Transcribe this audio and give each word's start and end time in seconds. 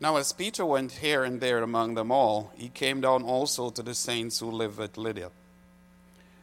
Now, 0.00 0.16
as 0.16 0.32
Peter 0.32 0.64
went 0.64 0.92
here 0.92 1.24
and 1.24 1.40
there 1.40 1.62
among 1.62 1.94
them 1.94 2.12
all, 2.12 2.52
he 2.56 2.68
came 2.68 3.00
down 3.00 3.24
also 3.24 3.70
to 3.70 3.82
the 3.82 3.94
saints 3.94 4.38
who 4.38 4.50
live 4.50 4.78
at 4.78 4.96
Lydda. 4.96 5.30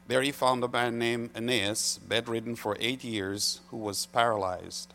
There 0.07 0.21
he 0.21 0.31
found 0.31 0.63
a 0.63 0.67
man 0.67 0.99
named 0.99 1.31
Aeneas, 1.35 1.99
bedridden 2.05 2.57
for 2.57 2.77
eight 2.79 3.03
years, 3.03 3.61
who 3.69 3.77
was 3.77 4.07
paralyzed. 4.07 4.93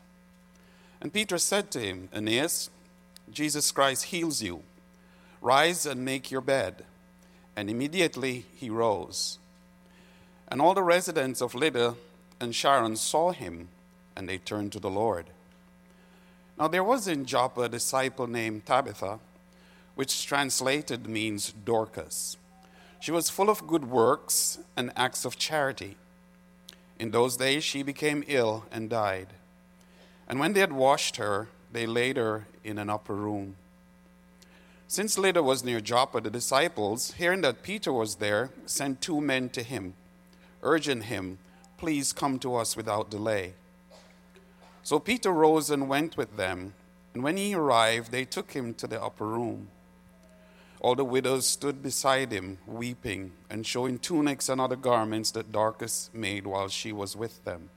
And 1.01 1.13
Peter 1.13 1.39
said 1.39 1.71
to 1.71 1.81
him, 1.81 2.11
Aeneas, 2.15 2.69
Jesus 3.33 3.73
Christ 3.73 4.05
heals 4.07 4.43
you. 4.43 4.63
Rise 5.41 5.87
and 5.87 6.05
make 6.05 6.31
your 6.31 6.43
bed. 6.43 6.85
And 7.57 7.71
immediately 7.71 8.45
he 8.55 8.69
rose. 8.69 9.39
And 10.49 10.61
all 10.61 10.75
the 10.75 10.83
residents 10.83 11.41
of 11.41 11.55
Lydda 11.55 11.95
and 12.41 12.55
Sharon 12.55 12.97
saw 12.97 13.33
him, 13.33 13.69
and 14.15 14.29
they 14.29 14.39
turned 14.39 14.73
to 14.73 14.81
the 14.81 14.91
Lord. 14.91 15.27
Now 16.61 16.69
there 16.69 16.85
was 16.85 17.09
in 17.09 17.25
Joppa 17.25 17.63
a 17.63 17.69
disciple 17.71 18.27
named 18.27 18.67
Tabitha, 18.67 19.19
which 19.95 20.27
translated 20.27 21.09
means 21.09 21.55
Dorcas. 21.65 22.37
She 23.01 23.11
was 23.11 23.31
full 23.31 23.49
of 23.49 23.67
good 23.67 23.87
works 23.87 24.59
and 24.77 24.93
acts 24.95 25.25
of 25.25 25.39
charity. 25.39 25.97
In 26.99 27.13
those 27.13 27.39
days 27.39 27.65
she 27.65 27.83
became 27.83 28.25
ill 28.27 28.67
and 28.71 28.91
died. 28.91 29.29
And 30.29 30.39
when 30.39 30.53
they 30.53 30.61
had 30.61 30.75
washed 30.75 31.17
her, 31.17 31.49
they 31.73 31.87
laid 31.87 32.19
her 32.19 32.47
in 32.63 32.77
an 32.77 32.91
upper 32.91 33.15
room. 33.15 33.57
Since 34.87 35.17
Lydda 35.17 35.43
was 35.43 35.65
near 35.65 35.81
Joppa, 35.81 36.21
the 36.21 36.29
disciples, 36.29 37.13
hearing 37.13 37.41
that 37.41 37.63
Peter 37.63 37.91
was 37.91 38.17
there, 38.17 38.51
sent 38.67 39.01
two 39.01 39.23
men 39.23 39.49
to 39.51 39.63
him, 39.63 39.95
urging 40.63 41.03
him, 41.03 41.39
Please 41.79 42.13
come 42.13 42.39
to 42.41 42.57
us 42.57 42.77
without 42.77 43.09
delay. 43.09 43.55
So 44.83 44.99
Peter 44.99 45.33
rose 45.33 45.71
and 45.71 45.89
went 45.89 46.17
with 46.17 46.37
them, 46.37 46.75
and 47.15 47.23
when 47.23 47.37
he 47.37 47.55
arrived, 47.55 48.13
they 48.13 48.25
took 48.25 48.53
him 48.53 48.75
to 48.75 48.87
the 48.87 49.03
upper 49.03 49.27
room. 49.27 49.69
All 50.81 50.95
the 50.95 51.05
widows 51.05 51.47
stood 51.47 51.83
beside 51.83 52.33
him, 52.33 52.59
weeping, 52.67 53.33
and 53.51 53.67
showing 53.67 53.99
tunics 53.99 54.49
and 54.49 54.61
other 54.61 54.77
garments 54.77 55.31
that 55.33 55.53
Dorcas 55.53 56.09
made 56.15 56.47
while 56.47 56.69
she 56.69 56.91
was 56.91 57.15
with 57.15 57.45
them. 57.45 57.69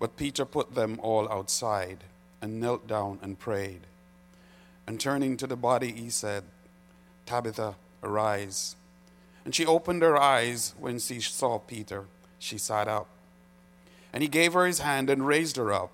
But 0.00 0.16
Peter 0.16 0.44
put 0.44 0.74
them 0.74 0.98
all 1.00 1.30
outside 1.30 1.98
and 2.42 2.60
knelt 2.60 2.88
down 2.88 3.20
and 3.22 3.38
prayed. 3.38 3.82
And 4.86 4.98
turning 4.98 5.36
to 5.36 5.46
the 5.46 5.56
body, 5.56 5.92
he 5.92 6.10
said, 6.10 6.42
Tabitha, 7.26 7.76
arise. 8.02 8.74
And 9.44 9.54
she 9.54 9.64
opened 9.64 10.02
her 10.02 10.16
eyes 10.16 10.74
when 10.78 10.98
she 10.98 11.20
saw 11.20 11.58
Peter. 11.58 12.06
She 12.38 12.58
sat 12.58 12.88
up. 12.88 13.06
And 14.12 14.22
he 14.22 14.28
gave 14.28 14.52
her 14.52 14.66
his 14.66 14.80
hand 14.80 15.08
and 15.08 15.26
raised 15.26 15.56
her 15.56 15.72
up. 15.72 15.92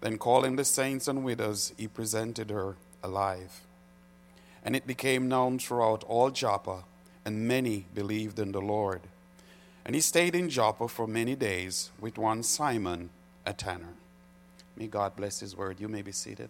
Then, 0.00 0.18
calling 0.18 0.56
the 0.56 0.64
saints 0.64 1.06
and 1.06 1.24
widows, 1.24 1.72
he 1.76 1.86
presented 1.86 2.50
her 2.50 2.76
alive. 3.02 3.60
And 4.64 4.74
it 4.74 4.86
became 4.86 5.28
known 5.28 5.58
throughout 5.58 6.04
all 6.04 6.30
Joppa, 6.30 6.84
and 7.24 7.46
many 7.46 7.86
believed 7.94 8.38
in 8.38 8.52
the 8.52 8.60
Lord. 8.60 9.02
And 9.84 9.94
he 9.94 10.00
stayed 10.00 10.34
in 10.34 10.48
Joppa 10.48 10.88
for 10.88 11.06
many 11.06 11.34
days 11.34 11.90
with 12.00 12.18
one 12.18 12.42
Simon, 12.42 13.10
a 13.46 13.52
tanner. 13.52 13.94
May 14.76 14.86
God 14.86 15.16
bless 15.16 15.40
his 15.40 15.56
word. 15.56 15.80
You 15.80 15.88
may 15.88 16.02
be 16.02 16.12
seated. 16.12 16.48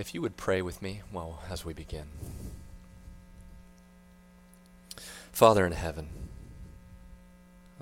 If 0.00 0.14
you 0.14 0.22
would 0.22 0.38
pray 0.38 0.62
with 0.62 0.80
me 0.80 1.02
well 1.12 1.42
as 1.50 1.66
we 1.66 1.74
begin. 1.74 2.06
Father 5.30 5.66
in 5.66 5.72
heaven, 5.72 6.08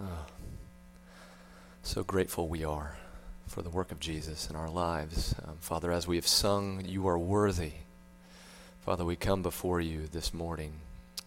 oh, 0.03 0.27
so 1.85 2.03
grateful 2.03 2.49
we 2.49 2.65
are 2.65 2.97
for 3.47 3.63
the 3.63 3.71
work 3.71 3.93
of 3.93 4.01
Jesus 4.01 4.51
in 4.51 4.57
our 4.57 4.69
lives. 4.69 5.33
Um, 5.47 5.59
Father, 5.61 5.93
as 5.93 6.09
we 6.09 6.17
have 6.17 6.27
sung, 6.27 6.83
You 6.85 7.07
are 7.07 7.17
worthy. 7.17 7.75
Father, 8.85 9.05
we 9.05 9.15
come 9.15 9.45
before 9.45 9.81
you 9.81 10.09
this 10.11 10.35
morning 10.35 10.73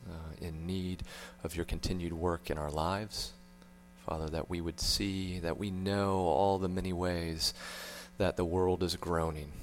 uh, 0.09 0.45
in 0.45 0.67
need 0.67 1.03
of 1.41 1.55
your 1.55 1.63
continued 1.63 2.11
work 2.11 2.49
in 2.49 2.57
our 2.57 2.69
lives. 2.69 3.31
Father, 4.05 4.27
that 4.27 4.49
we 4.49 4.59
would 4.59 4.81
see, 4.81 5.39
that 5.39 5.57
we 5.57 5.71
know 5.71 6.17
all 6.17 6.57
the 6.57 6.67
many 6.67 6.91
ways 6.91 7.53
that 8.17 8.35
the 8.35 8.43
world 8.43 8.83
is 8.83 8.97
groaning 8.97 9.53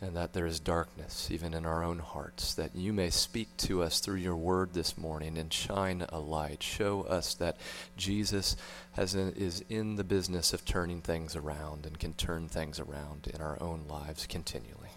and 0.00 0.16
that 0.16 0.32
there 0.32 0.46
is 0.46 0.60
darkness 0.60 1.28
even 1.30 1.52
in 1.52 1.66
our 1.66 1.84
own 1.84 1.98
hearts, 1.98 2.54
that 2.54 2.74
you 2.74 2.92
may 2.92 3.10
speak 3.10 3.54
to 3.58 3.82
us 3.82 4.00
through 4.00 4.16
your 4.16 4.36
word 4.36 4.72
this 4.72 4.96
morning 4.96 5.36
and 5.36 5.52
shine 5.52 6.06
a 6.08 6.18
light. 6.18 6.62
Show 6.62 7.02
us 7.02 7.34
that 7.34 7.58
Jesus 7.96 8.56
has 8.92 9.14
is 9.14 9.62
in 9.68 9.96
the 9.96 10.04
business 10.04 10.52
of 10.52 10.64
turning 10.64 11.02
things 11.02 11.36
around 11.36 11.84
and 11.84 11.98
can 11.98 12.14
turn 12.14 12.48
things 12.48 12.80
around 12.80 13.30
in 13.32 13.42
our 13.42 13.60
own 13.62 13.84
lives 13.88 14.26
continually. 14.26 14.90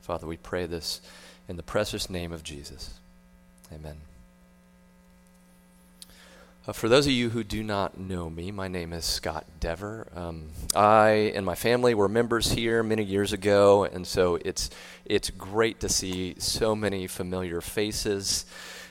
Father, 0.00 0.26
we 0.26 0.38
pray 0.38 0.66
this 0.66 1.00
in 1.46 1.56
the 1.56 1.62
precious 1.62 2.08
name 2.08 2.32
of 2.32 2.42
Jesus. 2.42 2.98
Amen. 3.72 4.11
Uh, 6.64 6.70
for 6.70 6.88
those 6.88 7.06
of 7.06 7.12
you 7.12 7.30
who 7.30 7.42
do 7.42 7.60
not 7.60 7.98
know 7.98 8.30
me, 8.30 8.52
my 8.52 8.68
name 8.68 8.92
is 8.92 9.04
Scott 9.04 9.44
Dever. 9.58 10.06
Um, 10.14 10.50
I 10.76 11.32
and 11.34 11.44
my 11.44 11.56
family 11.56 11.92
were 11.92 12.08
members 12.08 12.52
here 12.52 12.84
many 12.84 13.02
years 13.02 13.32
ago, 13.32 13.82
and 13.82 14.06
so 14.06 14.38
it's 14.44 14.70
it's 15.04 15.28
great 15.30 15.80
to 15.80 15.88
see 15.88 16.36
so 16.38 16.76
many 16.76 17.08
familiar 17.08 17.60
faces 17.60 18.46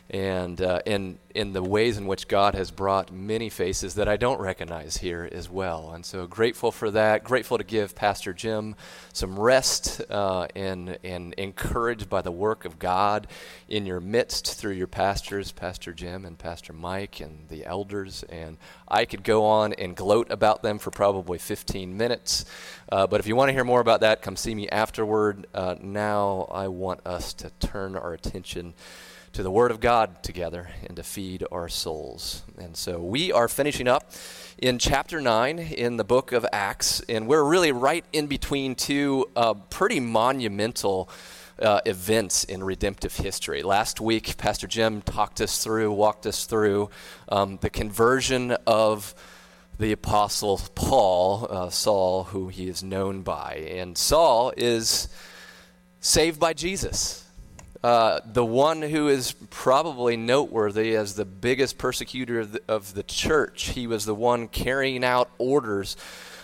and 0.09 0.61
uh, 0.61 0.81
in 0.85 1.17
in 1.33 1.53
the 1.53 1.63
ways 1.63 1.97
in 1.97 2.05
which 2.05 2.27
God 2.27 2.55
has 2.55 2.71
brought 2.71 3.13
many 3.13 3.49
faces 3.49 3.95
that 3.95 4.09
I 4.09 4.17
don't 4.17 4.41
recognize 4.41 4.97
here 4.97 5.29
as 5.31 5.49
well. 5.49 5.91
And 5.93 6.05
so 6.05 6.27
grateful 6.27 6.71
for 6.71 6.91
that. 6.91 7.23
Grateful 7.23 7.57
to 7.57 7.63
give 7.63 7.95
Pastor 7.95 8.33
Jim 8.33 8.75
some 9.13 9.39
rest 9.39 10.01
uh, 10.09 10.47
and 10.55 10.97
and 11.03 11.33
encouraged 11.35 12.09
by 12.09 12.21
the 12.21 12.31
work 12.31 12.65
of 12.65 12.79
God 12.79 13.27
in 13.69 13.85
your 13.85 14.01
midst 14.01 14.55
through 14.55 14.73
your 14.73 14.87
pastors, 14.87 15.53
Pastor 15.53 15.93
Jim 15.93 16.25
and 16.25 16.37
Pastor 16.37 16.73
Mike 16.73 17.21
and 17.21 17.47
the 17.47 17.65
elders. 17.65 18.23
And 18.23 18.57
I 18.87 19.05
could 19.05 19.23
go 19.23 19.45
on 19.45 19.71
and 19.73 19.95
gloat 19.95 20.29
about 20.29 20.61
them 20.61 20.79
for 20.79 20.91
probably 20.91 21.37
15 21.37 21.95
minutes. 21.95 22.43
Uh, 22.91 23.07
but 23.07 23.21
if 23.21 23.27
you 23.27 23.37
want 23.37 23.47
to 23.49 23.53
hear 23.53 23.63
more 23.63 23.79
about 23.79 24.01
that, 24.01 24.21
come 24.21 24.35
see 24.35 24.53
me 24.53 24.67
afterward. 24.67 25.47
Uh, 25.53 25.75
now 25.79 26.49
I 26.51 26.67
want 26.67 27.05
us 27.05 27.33
to 27.35 27.51
turn 27.61 27.95
our 27.95 28.13
attention 28.13 28.73
to 29.33 29.43
the 29.43 29.51
Word 29.51 29.71
of 29.71 29.79
God 29.79 30.23
together 30.23 30.69
and 30.85 30.97
to 30.97 31.03
feed 31.03 31.45
our 31.51 31.69
souls. 31.69 32.43
And 32.57 32.75
so 32.75 32.99
we 32.99 33.31
are 33.31 33.47
finishing 33.47 33.87
up 33.87 34.11
in 34.57 34.77
chapter 34.77 35.21
9 35.21 35.57
in 35.57 35.95
the 35.95 36.03
book 36.03 36.33
of 36.33 36.45
Acts, 36.51 37.01
and 37.07 37.27
we're 37.27 37.43
really 37.43 37.71
right 37.71 38.03
in 38.11 38.27
between 38.27 38.75
two 38.75 39.29
uh, 39.35 39.53
pretty 39.53 39.99
monumental. 39.99 41.09
Uh, 41.59 41.79
events 41.85 42.43
in 42.45 42.63
redemptive 42.63 43.15
history. 43.15 43.61
Last 43.61 44.01
week, 44.01 44.35
Pastor 44.35 44.65
Jim 44.65 45.03
talked 45.03 45.41
us 45.41 45.63
through, 45.63 45.91
walked 45.91 46.25
us 46.25 46.47
through 46.47 46.89
um, 47.29 47.59
the 47.61 47.69
conversion 47.69 48.53
of 48.65 49.13
the 49.77 49.91
apostle 49.91 50.59
Paul, 50.73 51.45
uh, 51.47 51.69
Saul, 51.69 52.23
who 52.23 52.47
he 52.47 52.67
is 52.67 52.81
known 52.81 53.21
by. 53.21 53.67
And 53.69 53.95
Saul 53.95 54.53
is 54.57 55.07
saved 55.99 56.39
by 56.39 56.53
Jesus. 56.53 57.30
Uh, 57.83 58.19
the 58.25 58.45
one 58.45 58.83
who 58.83 59.07
is 59.07 59.31
probably 59.49 60.15
noteworthy 60.15 60.95
as 60.95 61.15
the 61.15 61.25
biggest 61.25 61.79
persecutor 61.79 62.39
of 62.39 62.51
the, 62.51 62.61
of 62.67 62.93
the, 62.93 63.01
church. 63.01 63.69
He 63.69 63.87
was 63.87 64.05
the 64.05 64.13
one 64.13 64.47
carrying 64.47 65.03
out 65.03 65.31
orders 65.39 65.97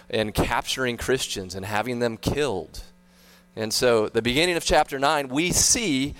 and 0.09 0.33
capturing 0.33 0.97
Christians 0.97 1.53
and 1.53 1.63
having 1.63 1.99
them 1.99 2.17
killed. 2.17 2.81
And 3.55 3.71
so, 3.71 4.09
the 4.09 4.21
beginning 4.23 4.55
of 4.55 4.65
chapter 4.65 4.97
9, 4.97 5.27
we 5.27 5.51
see 5.51 6.15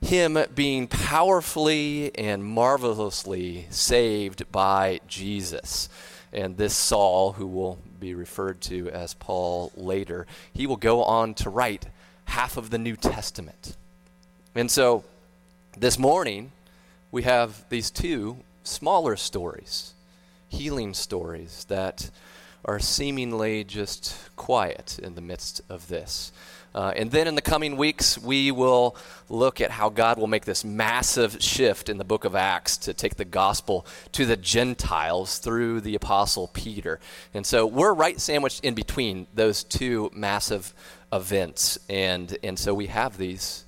him 0.00 0.38
being 0.54 0.86
powerfully 0.86 2.16
and 2.16 2.44
marvelously 2.44 3.66
saved 3.70 4.50
by 4.52 5.00
Jesus. 5.08 5.88
And 6.32 6.56
this 6.56 6.76
Saul, 6.76 7.32
who 7.32 7.46
will 7.46 7.78
be 7.98 8.14
referred 8.14 8.60
to 8.62 8.88
as 8.90 9.14
Paul 9.14 9.72
later, 9.74 10.28
he 10.52 10.66
will 10.66 10.76
go 10.76 11.02
on 11.02 11.34
to 11.34 11.50
write 11.50 11.86
half 12.26 12.56
of 12.56 12.70
the 12.70 12.78
New 12.78 12.96
Testament. 12.96 13.76
And 14.54 14.68
so 14.68 15.04
this 15.76 15.96
morning, 15.96 16.50
we 17.12 17.22
have 17.22 17.68
these 17.68 17.88
two 17.90 18.38
smaller 18.64 19.14
stories, 19.14 19.94
healing 20.48 20.92
stories 20.92 21.64
that 21.68 22.10
are 22.64 22.80
seemingly 22.80 23.62
just 23.62 24.16
quiet 24.34 24.98
in 24.98 25.14
the 25.14 25.20
midst 25.20 25.60
of 25.68 25.86
this. 25.86 26.32
Uh, 26.74 26.92
and 26.96 27.12
then 27.12 27.28
in 27.28 27.36
the 27.36 27.42
coming 27.42 27.76
weeks, 27.76 28.18
we 28.18 28.50
will 28.50 28.96
look 29.28 29.60
at 29.60 29.70
how 29.70 29.88
God 29.88 30.18
will 30.18 30.26
make 30.26 30.44
this 30.44 30.64
massive 30.64 31.40
shift 31.40 31.88
in 31.88 31.98
the 31.98 32.04
book 32.04 32.24
of 32.24 32.34
Acts 32.34 32.76
to 32.78 32.92
take 32.92 33.16
the 33.16 33.24
gospel 33.24 33.86
to 34.12 34.26
the 34.26 34.36
Gentiles 34.36 35.38
through 35.38 35.80
the 35.80 35.94
apostle 35.94 36.48
Peter. 36.48 36.98
And 37.34 37.46
so 37.46 37.66
we're 37.66 37.94
right 37.94 38.20
sandwiched 38.20 38.64
in 38.64 38.74
between 38.74 39.26
those 39.34 39.64
two 39.64 40.10
massive 40.12 40.74
events. 41.12 41.78
And, 41.88 42.36
and 42.42 42.58
so 42.58 42.74
we 42.74 42.86
have 42.86 43.16
these, 43.16 43.64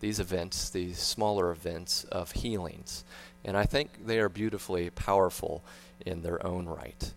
these 0.00 0.20
events, 0.20 0.70
these 0.70 0.98
smaller 0.98 1.50
events 1.50 2.04
of 2.04 2.32
healings. 2.32 3.04
And 3.44 3.56
I 3.56 3.64
think 3.64 4.06
they 4.06 4.18
are 4.18 4.28
beautifully 4.28 4.90
powerful 4.90 5.64
in 6.04 6.22
their 6.22 6.44
own 6.46 6.66
right. 6.66 7.12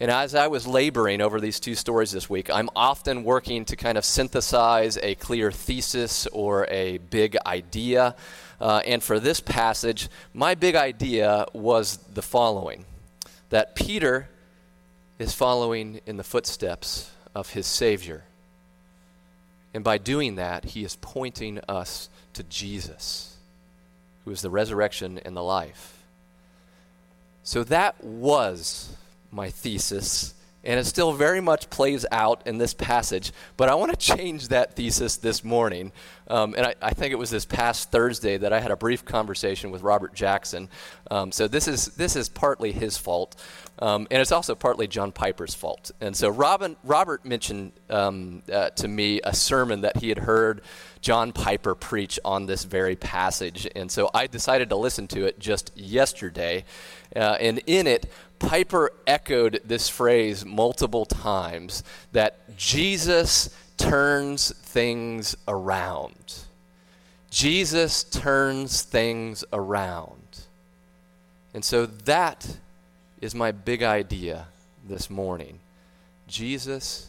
And 0.00 0.10
as 0.10 0.34
I 0.34 0.46
was 0.46 0.66
laboring 0.66 1.20
over 1.20 1.40
these 1.40 1.58
two 1.58 1.74
stories 1.74 2.12
this 2.12 2.30
week, 2.30 2.50
I'm 2.50 2.70
often 2.76 3.24
working 3.24 3.64
to 3.64 3.74
kind 3.74 3.98
of 3.98 4.04
synthesize 4.04 4.96
a 4.98 5.16
clear 5.16 5.50
thesis 5.50 6.28
or 6.28 6.66
a 6.68 6.98
big 6.98 7.36
idea. 7.44 8.14
Uh, 8.60 8.80
and 8.86 9.02
for 9.02 9.18
this 9.18 9.40
passage, 9.40 10.08
my 10.32 10.54
big 10.54 10.76
idea 10.76 11.46
was 11.52 11.96
the 12.14 12.22
following 12.22 12.84
that 13.50 13.74
Peter 13.74 14.28
is 15.18 15.34
following 15.34 16.00
in 16.06 16.16
the 16.16 16.24
footsteps 16.24 17.10
of 17.34 17.50
his 17.50 17.66
Savior. 17.66 18.22
And 19.74 19.84
by 19.84 19.98
doing 19.98 20.36
that, 20.36 20.64
he 20.64 20.84
is 20.84 20.96
pointing 21.00 21.60
us 21.68 22.08
to 22.32 22.42
Jesus, 22.42 23.36
who 24.24 24.30
is 24.30 24.42
the 24.42 24.50
resurrection 24.50 25.18
and 25.24 25.36
the 25.36 25.42
life. 25.42 26.02
So 27.42 27.64
that 27.64 28.02
was 28.02 28.96
my 29.30 29.50
thesis, 29.50 30.34
and 30.68 30.78
it 30.78 30.84
still 30.84 31.12
very 31.14 31.40
much 31.40 31.70
plays 31.70 32.04
out 32.12 32.46
in 32.46 32.58
this 32.58 32.74
passage. 32.74 33.32
But 33.56 33.70
I 33.70 33.74
want 33.74 33.90
to 33.90 33.96
change 33.96 34.48
that 34.48 34.76
thesis 34.76 35.16
this 35.16 35.42
morning. 35.42 35.92
Um, 36.28 36.54
and 36.58 36.66
I, 36.66 36.74
I, 36.82 36.90
think 36.90 37.12
it 37.12 37.16
was 37.16 37.30
this 37.30 37.46
past 37.46 37.90
Thursday 37.90 38.36
that 38.36 38.52
I 38.52 38.60
had 38.60 38.70
a 38.70 38.76
brief 38.76 39.02
conversation 39.02 39.70
with 39.70 39.80
Robert 39.80 40.12
Jackson. 40.12 40.68
Um, 41.10 41.32
so 41.32 41.48
this 41.48 41.66
is 41.66 41.86
this 41.96 42.16
is 42.16 42.28
partly 42.28 42.70
his 42.70 42.98
fault, 42.98 43.42
um, 43.78 44.06
and 44.10 44.20
it's 44.20 44.30
also 44.30 44.54
partly 44.54 44.86
John 44.86 45.10
Piper's 45.10 45.54
fault. 45.54 45.90
And 46.02 46.14
so 46.14 46.28
Robin, 46.28 46.76
Robert 46.84 47.24
mentioned 47.24 47.72
um, 47.88 48.42
uh, 48.52 48.68
to 48.70 48.88
me 48.88 49.22
a 49.24 49.34
sermon 49.34 49.80
that 49.80 49.96
he 49.96 50.10
had 50.10 50.18
heard 50.18 50.60
John 51.00 51.32
Piper 51.32 51.74
preach 51.74 52.20
on 52.26 52.44
this 52.44 52.64
very 52.64 52.94
passage, 52.94 53.66
and 53.74 53.90
so 53.90 54.10
I 54.12 54.26
decided 54.26 54.68
to 54.68 54.76
listen 54.76 55.08
to 55.08 55.24
it 55.24 55.38
just 55.38 55.72
yesterday. 55.74 56.66
Uh, 57.16 57.38
and 57.40 57.62
in 57.66 57.86
it, 57.86 58.10
Piper 58.38 58.92
echoed 59.06 59.60
this 59.64 59.88
phrase 59.88 60.44
multiple 60.44 61.04
times 61.04 61.82
that 62.12 62.56
Jesus 62.56 63.50
turns 63.76 64.52
things 64.52 65.36
around. 65.46 66.44
Jesus 67.30 68.04
turns 68.04 68.82
things 68.82 69.44
around. 69.52 70.46
And 71.54 71.64
so 71.64 71.86
that 71.86 72.58
is 73.20 73.34
my 73.34 73.52
big 73.52 73.82
idea 73.82 74.46
this 74.86 75.10
morning. 75.10 75.60
Jesus 76.26 77.08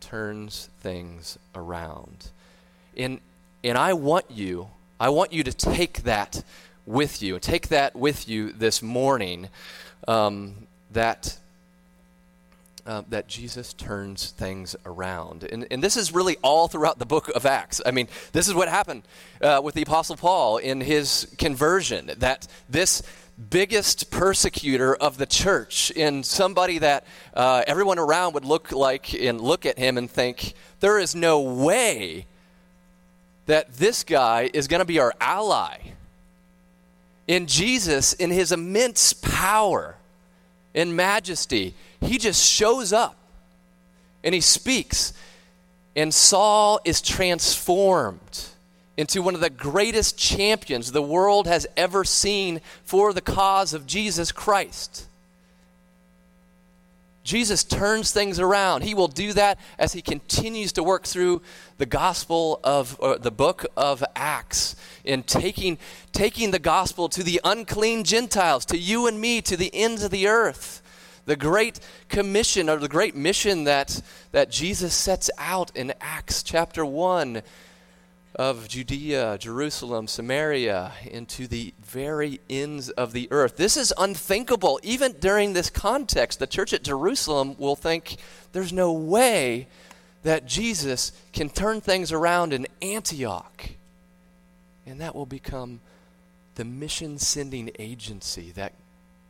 turns 0.00 0.68
things 0.80 1.38
around. 1.54 2.28
And, 2.96 3.20
and 3.62 3.78
I 3.78 3.92
want 3.92 4.30
you, 4.30 4.68
I 5.00 5.08
want 5.08 5.32
you 5.32 5.42
to 5.44 5.52
take 5.52 6.02
that 6.02 6.42
with 6.86 7.22
you, 7.22 7.38
take 7.38 7.68
that 7.68 7.96
with 7.96 8.28
you 8.28 8.52
this 8.52 8.82
morning 8.82 9.48
um, 10.08 10.66
that, 10.92 11.38
uh, 12.86 13.02
that 13.08 13.28
Jesus 13.28 13.72
turns 13.72 14.30
things 14.30 14.76
around. 14.84 15.44
And, 15.44 15.66
and 15.70 15.82
this 15.82 15.96
is 15.96 16.12
really 16.12 16.36
all 16.42 16.68
throughout 16.68 16.98
the 16.98 17.06
book 17.06 17.28
of 17.28 17.46
Acts. 17.46 17.80
I 17.84 17.90
mean, 17.90 18.08
this 18.32 18.48
is 18.48 18.54
what 18.54 18.68
happened 18.68 19.02
uh, 19.40 19.60
with 19.62 19.74
the 19.74 19.82
Apostle 19.82 20.16
Paul 20.16 20.58
in 20.58 20.80
his 20.80 21.26
conversion, 21.38 22.10
that 22.18 22.46
this 22.68 23.02
biggest 23.50 24.10
persecutor 24.10 24.94
of 24.94 25.18
the 25.18 25.26
church, 25.26 25.90
in 25.90 26.22
somebody 26.22 26.78
that 26.78 27.04
uh, 27.34 27.64
everyone 27.66 27.98
around 27.98 28.34
would 28.34 28.44
look 28.44 28.70
like 28.70 29.12
and 29.12 29.40
look 29.40 29.66
at 29.66 29.78
him 29.78 29.98
and 29.98 30.10
think, 30.10 30.54
there 30.80 30.98
is 30.98 31.14
no 31.14 31.40
way 31.40 32.26
that 33.46 33.74
this 33.74 34.04
guy 34.04 34.48
is 34.54 34.68
going 34.68 34.78
to 34.78 34.84
be 34.84 34.98
our 35.00 35.12
ally. 35.20 35.78
In 37.26 37.46
Jesus, 37.46 38.12
in 38.12 38.30
his 38.30 38.52
immense 38.52 39.12
power, 39.12 39.96
in 40.74 40.96
majesty. 40.96 41.74
He 42.00 42.18
just 42.18 42.44
shows 42.44 42.92
up 42.92 43.16
and 44.22 44.34
he 44.34 44.40
speaks. 44.40 45.14
And 45.96 46.12
Saul 46.12 46.80
is 46.84 47.00
transformed 47.00 48.46
into 48.96 49.22
one 49.22 49.34
of 49.34 49.40
the 49.40 49.50
greatest 49.50 50.18
champions 50.18 50.92
the 50.92 51.02
world 51.02 51.46
has 51.46 51.66
ever 51.76 52.04
seen 52.04 52.60
for 52.84 53.12
the 53.12 53.20
cause 53.20 53.72
of 53.72 53.86
Jesus 53.86 54.32
Christ. 54.32 55.06
Jesus 57.24 57.64
turns 57.64 58.12
things 58.12 58.38
around. 58.38 58.82
He 58.82 58.94
will 58.94 59.08
do 59.08 59.32
that 59.32 59.58
as 59.78 59.94
he 59.94 60.02
continues 60.02 60.72
to 60.72 60.82
work 60.82 61.04
through 61.04 61.40
the 61.78 61.86
gospel 61.86 62.60
of 62.62 62.98
the 63.22 63.30
book 63.30 63.64
of 63.76 64.04
Acts 64.14 64.76
in 65.04 65.22
taking 65.22 65.78
taking 66.12 66.50
the 66.50 66.58
gospel 66.58 67.08
to 67.08 67.22
the 67.22 67.40
unclean 67.42 68.04
Gentiles, 68.04 68.66
to 68.66 68.76
you 68.76 69.06
and 69.06 69.18
me, 69.18 69.40
to 69.40 69.56
the 69.56 69.70
ends 69.74 70.04
of 70.04 70.10
the 70.10 70.28
earth. 70.28 70.82
The 71.24 71.36
great 71.36 71.80
commission 72.10 72.68
or 72.68 72.76
the 72.76 72.88
great 72.88 73.16
mission 73.16 73.64
that 73.64 74.02
that 74.32 74.50
Jesus 74.50 74.94
sets 74.94 75.30
out 75.38 75.74
in 75.74 75.94
Acts 76.02 76.42
chapter 76.42 76.84
1 76.84 77.42
of 78.36 78.68
Judea, 78.68 79.38
Jerusalem, 79.38 80.08
Samaria, 80.08 80.92
into 81.04 81.46
the 81.46 81.72
very 81.80 82.40
ends 82.50 82.90
of 82.90 83.12
the 83.12 83.28
earth. 83.30 83.56
This 83.56 83.76
is 83.76 83.92
unthinkable. 83.96 84.80
Even 84.82 85.12
during 85.20 85.52
this 85.52 85.70
context, 85.70 86.38
the 86.38 86.46
church 86.46 86.72
at 86.72 86.82
Jerusalem 86.82 87.56
will 87.58 87.76
think 87.76 88.16
there's 88.52 88.72
no 88.72 88.92
way 88.92 89.68
that 90.24 90.46
Jesus 90.46 91.12
can 91.32 91.48
turn 91.48 91.80
things 91.80 92.10
around 92.10 92.52
in 92.52 92.66
Antioch. 92.82 93.70
And 94.86 95.00
that 95.00 95.14
will 95.14 95.26
become 95.26 95.80
the 96.56 96.64
mission 96.64 97.18
sending 97.18 97.70
agency 97.78 98.50
that 98.52 98.72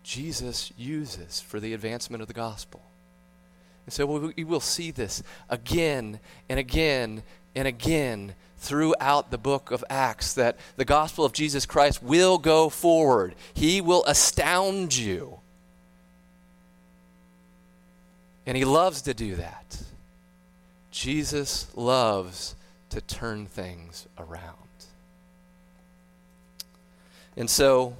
Jesus 0.02 0.72
uses 0.76 1.40
for 1.40 1.60
the 1.60 1.74
advancement 1.74 2.22
of 2.22 2.28
the 2.28 2.34
gospel. 2.34 2.82
And 3.86 3.92
so 3.92 4.32
we 4.36 4.44
will 4.44 4.60
see 4.60 4.90
this 4.90 5.22
again 5.50 6.20
and 6.48 6.58
again 6.58 7.22
and 7.54 7.68
again 7.68 8.34
throughout 8.58 9.30
the 9.30 9.38
book 9.38 9.70
of 9.70 9.84
Acts 9.90 10.34
that 10.34 10.56
the 10.76 10.84
gospel 10.84 11.24
of 11.24 11.32
Jesus 11.32 11.66
Christ 11.66 12.02
will 12.02 12.38
go 12.38 12.68
forward. 12.68 13.34
He 13.52 13.80
will 13.80 14.04
astound 14.06 14.96
you. 14.96 15.40
And 18.46 18.56
he 18.56 18.64
loves 18.64 19.02
to 19.02 19.14
do 19.14 19.36
that. 19.36 19.82
Jesus 20.90 21.68
loves 21.76 22.54
to 22.90 23.00
turn 23.00 23.46
things 23.46 24.06
around. 24.18 24.56
And 27.36 27.50
so 27.50 27.96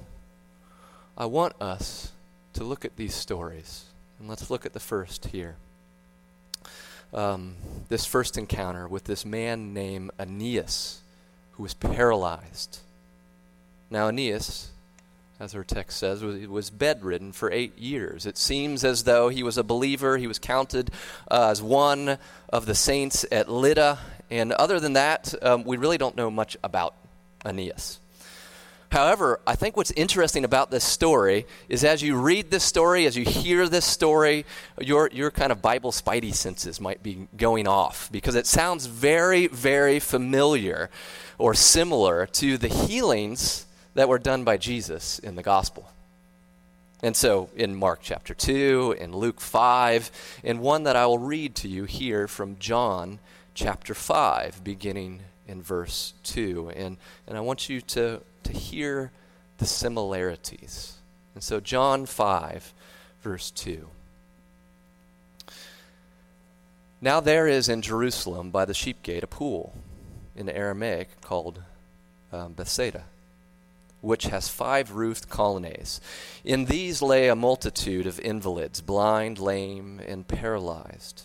I 1.17 1.25
want 1.25 1.53
us 1.61 2.11
to 2.53 2.63
look 2.63 2.85
at 2.85 2.95
these 2.95 3.13
stories. 3.13 3.85
And 4.19 4.29
let's 4.29 4.49
look 4.49 4.65
at 4.65 4.73
the 4.73 4.79
first 4.79 5.25
here 5.25 5.57
um, 7.15 7.55
this 7.89 8.05
first 8.05 8.37
encounter 8.37 8.87
with 8.87 9.05
this 9.05 9.25
man 9.25 9.73
named 9.73 10.11
Aeneas, 10.19 11.01
who 11.53 11.63
was 11.63 11.73
paralyzed. 11.73 12.79
Now, 13.89 14.07
Aeneas, 14.09 14.71
as 15.39 15.55
our 15.55 15.63
text 15.63 15.97
says, 15.97 16.23
was, 16.23 16.47
was 16.47 16.69
bedridden 16.69 17.31
for 17.31 17.51
eight 17.51 17.77
years. 17.77 18.25
It 18.25 18.37
seems 18.37 18.83
as 18.83 19.03
though 19.03 19.29
he 19.29 19.43
was 19.43 19.57
a 19.57 19.63
believer. 19.63 20.17
He 20.17 20.27
was 20.27 20.39
counted 20.39 20.91
uh, 21.31 21.49
as 21.49 21.61
one 21.61 22.17
of 22.49 22.65
the 22.65 22.75
saints 22.75 23.25
at 23.31 23.49
Lydda. 23.49 23.99
And 24.29 24.51
other 24.53 24.79
than 24.79 24.93
that, 24.93 25.33
um, 25.41 25.63
we 25.63 25.77
really 25.77 25.97
don't 25.97 26.15
know 26.15 26.29
much 26.29 26.57
about 26.63 26.95
Aeneas. 27.45 27.99
However, 28.95 29.41
I 29.45 29.57
think 29.57 29.75
what's 29.75 29.91
interesting 29.91 30.45
about 30.45 30.71
this 30.71 30.85
story 30.85 31.45
is 31.67 31.83
as 31.83 32.01
you 32.01 32.15
read 32.15 32.49
this 32.49 32.63
story, 32.63 33.05
as 33.05 33.17
you 33.17 33.25
hear 33.25 33.67
this 33.67 33.83
story, 33.83 34.45
your, 34.79 35.09
your 35.11 35.31
kind 35.31 35.51
of 35.51 35.61
Bible 35.61 35.91
spidey 35.91 36.33
senses 36.33 36.79
might 36.79 37.03
be 37.03 37.27
going 37.35 37.67
off 37.67 38.09
because 38.09 38.35
it 38.35 38.47
sounds 38.47 38.85
very, 38.85 39.47
very 39.47 39.99
familiar 39.99 40.89
or 41.37 41.53
similar 41.53 42.25
to 42.27 42.57
the 42.57 42.69
healings 42.69 43.65
that 43.95 44.07
were 44.07 44.17
done 44.17 44.45
by 44.45 44.55
Jesus 44.55 45.19
in 45.19 45.35
the 45.35 45.43
gospel. 45.43 45.91
And 47.03 47.17
so 47.17 47.49
in 47.53 47.75
Mark 47.75 47.99
chapter 48.01 48.33
2, 48.33 48.95
in 48.97 49.11
Luke 49.11 49.41
5, 49.41 50.39
and 50.41 50.61
one 50.61 50.83
that 50.83 50.95
I 50.95 51.05
will 51.05 51.19
read 51.19 51.53
to 51.55 51.67
you 51.67 51.83
here 51.83 52.29
from 52.29 52.55
John 52.59 53.19
chapter 53.55 53.93
5, 53.93 54.63
beginning 54.63 55.19
in 55.49 55.61
verse 55.61 56.13
2. 56.23 56.71
And, 56.73 56.95
and 57.27 57.37
I 57.37 57.41
want 57.41 57.67
you 57.67 57.81
to 57.81 58.21
to 58.45 58.53
hear 58.53 59.11
the 59.57 59.65
similarities. 59.65 60.97
And 61.33 61.43
so, 61.43 61.59
John 61.59 62.05
5, 62.05 62.73
verse 63.21 63.51
2. 63.51 63.87
Now 67.01 67.19
there 67.19 67.47
is 67.47 67.69
in 67.69 67.81
Jerusalem 67.81 68.49
by 68.49 68.65
the 68.65 68.73
sheep 68.73 69.03
gate 69.03 69.23
a 69.23 69.27
pool 69.27 69.73
in 70.35 70.49
Aramaic 70.49 71.21
called 71.21 71.61
um, 72.31 72.53
Bethsaida, 72.53 73.03
which 74.01 74.23
has 74.25 74.47
five 74.47 74.91
roofed 74.91 75.29
colonnades. 75.29 76.01
In 76.43 76.65
these 76.65 77.01
lay 77.01 77.27
a 77.27 77.35
multitude 77.35 78.07
of 78.07 78.19
invalids, 78.19 78.81
blind, 78.81 79.39
lame, 79.39 80.01
and 80.07 80.27
paralyzed. 80.27 81.23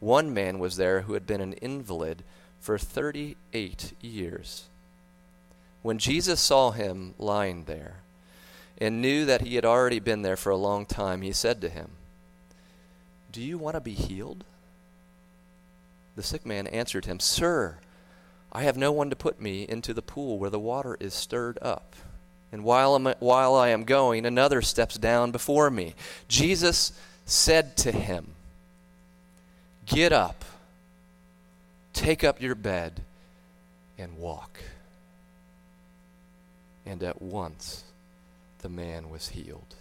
One 0.00 0.34
man 0.34 0.58
was 0.58 0.76
there 0.76 1.02
who 1.02 1.14
had 1.14 1.26
been 1.26 1.40
an 1.40 1.52
invalid 1.54 2.24
for 2.60 2.76
38 2.78 3.92
years. 4.00 4.64
When 5.84 5.98
Jesus 5.98 6.40
saw 6.40 6.70
him 6.70 7.12
lying 7.18 7.64
there 7.64 7.96
and 8.78 9.02
knew 9.02 9.26
that 9.26 9.42
he 9.42 9.56
had 9.56 9.66
already 9.66 9.98
been 9.98 10.22
there 10.22 10.34
for 10.34 10.48
a 10.48 10.56
long 10.56 10.86
time, 10.86 11.20
he 11.20 11.30
said 11.30 11.60
to 11.60 11.68
him, 11.68 11.90
Do 13.30 13.42
you 13.42 13.58
want 13.58 13.74
to 13.74 13.82
be 13.82 13.92
healed? 13.92 14.44
The 16.16 16.22
sick 16.22 16.46
man 16.46 16.66
answered 16.68 17.04
him, 17.04 17.20
Sir, 17.20 17.76
I 18.50 18.62
have 18.62 18.78
no 18.78 18.92
one 18.92 19.10
to 19.10 19.16
put 19.16 19.42
me 19.42 19.64
into 19.68 19.92
the 19.92 20.00
pool 20.00 20.38
where 20.38 20.48
the 20.48 20.58
water 20.58 20.96
is 21.00 21.12
stirred 21.12 21.58
up. 21.60 21.94
And 22.50 22.64
while, 22.64 22.94
I'm, 22.94 23.04
while 23.18 23.54
I 23.54 23.68
am 23.68 23.84
going, 23.84 24.24
another 24.24 24.62
steps 24.62 24.96
down 24.96 25.32
before 25.32 25.70
me. 25.70 25.92
Jesus 26.28 26.98
said 27.26 27.76
to 27.76 27.92
him, 27.92 28.28
Get 29.84 30.14
up, 30.14 30.46
take 31.92 32.24
up 32.24 32.40
your 32.40 32.54
bed, 32.54 33.02
and 33.98 34.16
walk. 34.16 34.60
And 36.86 37.02
at 37.02 37.22
once 37.22 37.84
the 38.60 38.68
man 38.68 39.10
was 39.10 39.28
healed, 39.28 39.74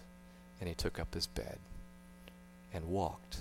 and 0.60 0.68
he 0.68 0.76
took 0.76 1.00
up 1.00 1.14
his 1.14 1.28
bed 1.28 1.58
and 2.74 2.90
walked. 2.90 3.40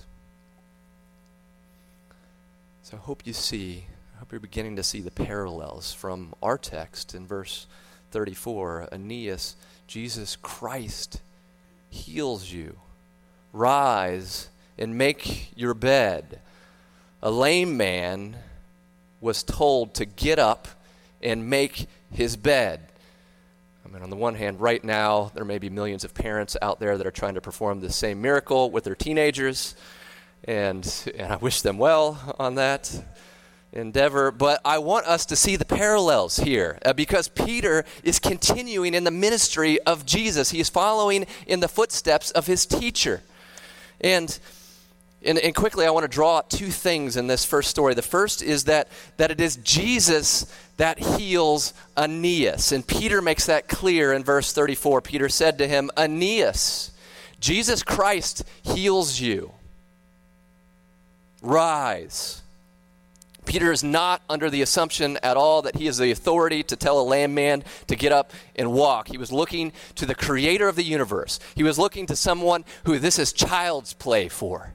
So 2.82 2.96
I 2.96 3.00
hope 3.00 3.22
you 3.24 3.32
see, 3.32 3.86
I 4.14 4.18
hope 4.18 4.32
you're 4.32 4.40
beginning 4.40 4.76
to 4.76 4.82
see 4.82 5.00
the 5.00 5.10
parallels 5.10 5.92
from 5.92 6.34
our 6.42 6.58
text 6.58 7.14
in 7.14 7.26
verse 7.26 7.66
34. 8.10 8.88
Aeneas, 8.92 9.56
Jesus 9.86 10.36
Christ 10.36 11.20
heals 11.90 12.52
you. 12.52 12.76
Rise 13.52 14.48
and 14.78 14.96
make 14.96 15.56
your 15.56 15.74
bed. 15.74 16.40
A 17.22 17.30
lame 17.30 17.76
man 17.76 18.36
was 19.20 19.42
told 19.42 19.94
to 19.94 20.04
get 20.04 20.38
up 20.38 20.68
and 21.22 21.48
make 21.48 21.86
his 22.10 22.36
bed. 22.36 22.80
I 23.84 23.88
mean, 23.88 24.02
on 24.02 24.10
the 24.10 24.16
one 24.16 24.34
hand, 24.34 24.60
right 24.60 24.82
now, 24.82 25.32
there 25.34 25.44
may 25.44 25.58
be 25.58 25.70
millions 25.70 26.04
of 26.04 26.14
parents 26.14 26.56
out 26.62 26.80
there 26.80 26.96
that 26.96 27.06
are 27.06 27.10
trying 27.12 27.34
to 27.34 27.40
perform 27.40 27.80
the 27.80 27.90
same 27.92 28.22
miracle 28.22 28.70
with 28.70 28.84
their 28.84 28.94
teenagers 28.94 29.74
and, 30.44 31.12
and 31.16 31.32
I 31.32 31.36
wish 31.36 31.62
them 31.62 31.78
well 31.78 32.34
on 32.38 32.56
that 32.56 32.92
endeavor. 33.72 34.30
But 34.30 34.60
I 34.64 34.78
want 34.78 35.06
us 35.06 35.26
to 35.26 35.36
see 35.36 35.56
the 35.56 35.64
parallels 35.64 36.38
here 36.38 36.78
uh, 36.84 36.92
because 36.92 37.28
Peter 37.28 37.84
is 38.02 38.18
continuing 38.18 38.94
in 38.94 39.04
the 39.04 39.10
ministry 39.10 39.80
of 39.82 40.04
Jesus. 40.04 40.50
He 40.50 40.60
is 40.60 40.68
following 40.68 41.26
in 41.46 41.60
the 41.60 41.68
footsteps 41.68 42.30
of 42.32 42.46
his 42.46 42.66
teacher. 42.66 43.22
And, 44.00 44.38
and, 45.24 45.38
and 45.38 45.54
quickly, 45.54 45.86
I 45.86 45.90
want 45.90 46.04
to 46.04 46.08
draw 46.08 46.40
two 46.40 46.70
things 46.70 47.16
in 47.16 47.26
this 47.26 47.44
first 47.44 47.70
story. 47.70 47.94
The 47.94 48.02
first 48.02 48.42
is 48.42 48.64
that, 48.64 48.88
that 49.16 49.30
it 49.30 49.40
is 49.40 49.56
Jesus 49.56 50.52
that 50.76 50.98
heals 50.98 51.74
Aeneas. 51.96 52.72
And 52.72 52.86
Peter 52.86 53.22
makes 53.22 53.46
that 53.46 53.68
clear 53.68 54.12
in 54.12 54.24
verse 54.24 54.52
34. 54.52 55.00
Peter 55.02 55.28
said 55.28 55.58
to 55.58 55.68
him, 55.68 55.90
Aeneas, 55.96 56.90
Jesus 57.40 57.82
Christ 57.82 58.44
heals 58.62 59.20
you. 59.20 59.52
Rise. 61.40 62.42
Peter 63.44 63.72
is 63.72 63.82
not 63.82 64.22
under 64.28 64.48
the 64.48 64.62
assumption 64.62 65.18
at 65.22 65.36
all 65.36 65.62
that 65.62 65.76
he 65.76 65.86
has 65.86 65.98
the 65.98 66.12
authority 66.12 66.62
to 66.62 66.76
tell 66.76 67.00
a 67.00 67.02
lame 67.02 67.34
man 67.34 67.64
to 67.88 67.96
get 67.96 68.12
up 68.12 68.32
and 68.54 68.72
walk. 68.72 69.08
He 69.08 69.18
was 69.18 69.32
looking 69.32 69.72
to 69.96 70.06
the 70.06 70.14
creator 70.14 70.68
of 70.68 70.76
the 70.76 70.84
universe. 70.84 71.40
He 71.56 71.64
was 71.64 71.78
looking 71.78 72.06
to 72.06 72.16
someone 72.16 72.64
who 72.84 72.98
this 72.98 73.18
is 73.18 73.32
child's 73.32 73.92
play 73.92 74.28
for. 74.28 74.74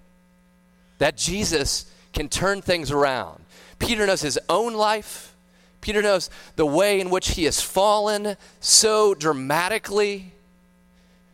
That 0.98 1.18
Jesus 1.18 1.92
can 2.14 2.30
turn 2.30 2.62
things 2.62 2.92
around. 2.92 3.44
Peter 3.80 4.06
knows 4.08 4.22
his 4.22 4.40
own 4.50 4.74
life. 4.74 5.36
Peter 5.82 6.02
knows 6.02 6.30
the 6.56 6.66
way 6.66 7.00
in 7.00 7.10
which 7.10 7.30
he 7.30 7.44
has 7.46 7.62
fallen 7.62 8.36
so 8.60 9.14
dramatically. 9.14 10.34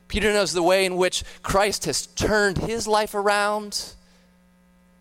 Peter 0.08 0.32
knows 0.32 0.54
the 0.54 0.62
way 0.62 0.86
in 0.86 0.96
which 0.96 1.24
Christ 1.42 1.86
has 1.86 2.06
turned 2.06 2.58
his 2.60 2.88
life 2.88 3.16
around. 3.16 3.94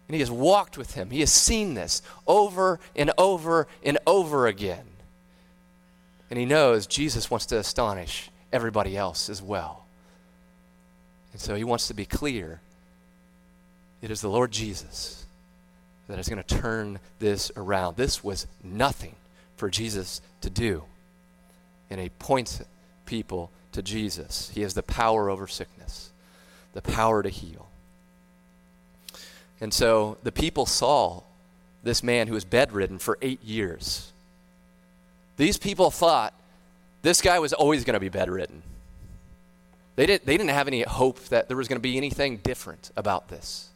And 0.09 0.15
he 0.15 0.21
has 0.21 0.31
walked 0.31 0.79
with 0.79 0.95
him. 0.95 1.11
He 1.11 1.21
has 1.21 1.33
seen 1.33 1.75
this 1.75 2.03
over 2.27 2.79
and 2.95 3.11
over 3.19 3.67
and 3.83 3.99
over 4.07 4.47
again. 4.47 4.85
And 6.31 6.39
he 6.39 6.47
knows 6.47 6.87
Jesus 6.87 7.31
wants 7.31 7.47
to 7.47 7.59
astonish 7.59 8.31
everybody 8.53 8.97
else 8.97 9.29
as 9.29 9.43
well. 9.43 9.85
And 11.33 11.41
so 11.41 11.55
he 11.55 11.65
wants 11.65 11.89
to 11.89 11.95
be 11.95 12.07
clear 12.07 12.61
it 14.03 14.11
is 14.11 14.21
the 14.21 14.29
Lord 14.29 14.51
Jesus 14.51 15.25
that 16.09 16.19
is 16.19 16.29
going 16.29 16.43
to 16.43 16.57
turn 16.57 16.99
this 17.21 17.51
around. 17.57 17.97
This 17.97 18.23
was 18.23 18.47
nothing 18.63 19.15
for 19.57 19.71
Jesus 19.71 20.21
to 20.41 20.51
do. 20.51 20.83
And 21.89 22.01
he 22.01 22.09
points 22.11 22.63
people 23.07 23.51
to 23.73 23.83
Jesus. 23.83 24.51
He 24.55 24.63
has 24.63 24.75
the 24.75 24.83
power 24.83 25.31
over 25.31 25.47
sickness, 25.47 26.11
the 26.75 26.83
power 26.83 27.23
to 27.23 27.29
heal. 27.29 27.69
And 29.61 29.73
so 29.73 30.19
the 30.23 30.33
people 30.33 30.67
saw 30.67 31.23
this 31.85 32.03
man 32.03 32.27
who 32.27 32.35
was 32.35 32.45
bedridden 32.45 32.99
for 32.99 33.19
eight 33.23 33.43
years. 33.45 34.13
These 35.37 35.57
people 35.59 35.91
thought 35.91 36.35
this 37.03 37.21
guy 37.21 37.39
was 37.39 37.53
always 37.53 37.85
going 37.85 37.95
to 37.95 38.01
be 38.01 38.09
bedridden. 38.09 38.63
They, 39.95 40.07
did, 40.07 40.25
they 40.25 40.37
didn't 40.37 40.51
have 40.51 40.69
any 40.69 40.83
hope 40.83 41.21
that 41.27 41.49
there 41.49 41.57
was 41.57 41.69
going 41.69 41.77
to 41.77 41.83
be 41.83 41.97
anything 41.97 42.39
different 42.39 42.91
about 42.97 43.29
this. 43.29 43.69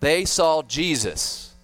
They 0.00 0.24
saw 0.24 0.62
Jesus 0.62 1.54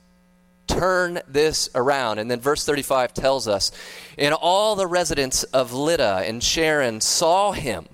turn 0.66 1.20
this 1.26 1.68
around. 1.74 2.18
And 2.18 2.30
then 2.30 2.40
verse 2.40 2.64
35 2.64 3.14
tells 3.14 3.48
us 3.48 3.72
And 4.18 4.34
all 4.34 4.76
the 4.76 4.86
residents 4.86 5.42
of 5.44 5.72
Lydda 5.72 6.22
and 6.26 6.42
Sharon 6.42 7.00
saw 7.00 7.52
him 7.52 7.86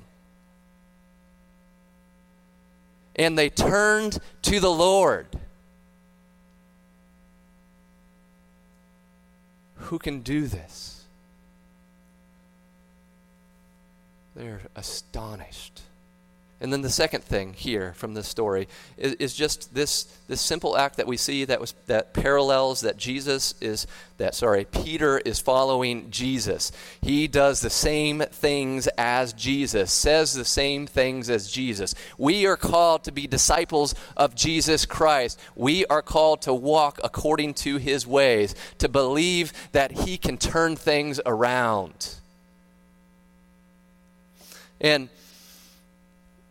and 3.16 3.38
they 3.38 3.50
turned 3.50 4.18
to 4.42 4.60
the 4.60 4.70
Lord. 4.70 5.26
Who 9.76 9.98
can 9.98 10.20
do 10.20 10.46
this? 10.46 11.04
They're 14.34 14.62
astonished. 14.74 15.81
And 16.62 16.72
then 16.72 16.82
the 16.82 16.90
second 16.90 17.24
thing 17.24 17.54
here 17.54 17.92
from 17.96 18.14
this 18.14 18.28
story 18.28 18.68
is, 18.96 19.14
is, 19.14 19.34
just 19.34 19.74
this, 19.74 20.04
this 20.28 20.40
simple 20.40 20.76
act 20.76 20.96
that 20.98 21.08
we 21.08 21.16
see 21.16 21.44
that 21.44 21.60
was 21.60 21.74
that 21.88 22.14
parallels 22.14 22.82
that 22.82 22.96
Jesus 22.96 23.56
is 23.60 23.88
that 24.18 24.36
sorry, 24.36 24.64
Peter 24.64 25.18
is 25.18 25.40
following 25.40 26.08
Jesus. 26.12 26.70
He 27.00 27.26
does 27.26 27.62
the 27.62 27.68
same 27.68 28.20
things 28.20 28.86
as 28.96 29.32
Jesus, 29.32 29.92
says 29.92 30.34
the 30.34 30.44
same 30.44 30.86
things 30.86 31.28
as 31.28 31.50
Jesus. 31.50 31.96
We 32.16 32.46
are 32.46 32.56
called 32.56 33.02
to 33.04 33.12
be 33.12 33.26
disciples 33.26 33.96
of 34.16 34.36
Jesus 34.36 34.86
Christ. 34.86 35.40
We 35.56 35.84
are 35.86 36.00
called 36.00 36.42
to 36.42 36.54
walk 36.54 37.00
according 37.02 37.54
to 37.54 37.78
his 37.78 38.06
ways, 38.06 38.54
to 38.78 38.88
believe 38.88 39.52
that 39.72 39.90
he 39.90 40.16
can 40.16 40.38
turn 40.38 40.76
things 40.76 41.20
around. 41.26 42.14
And 44.80 45.08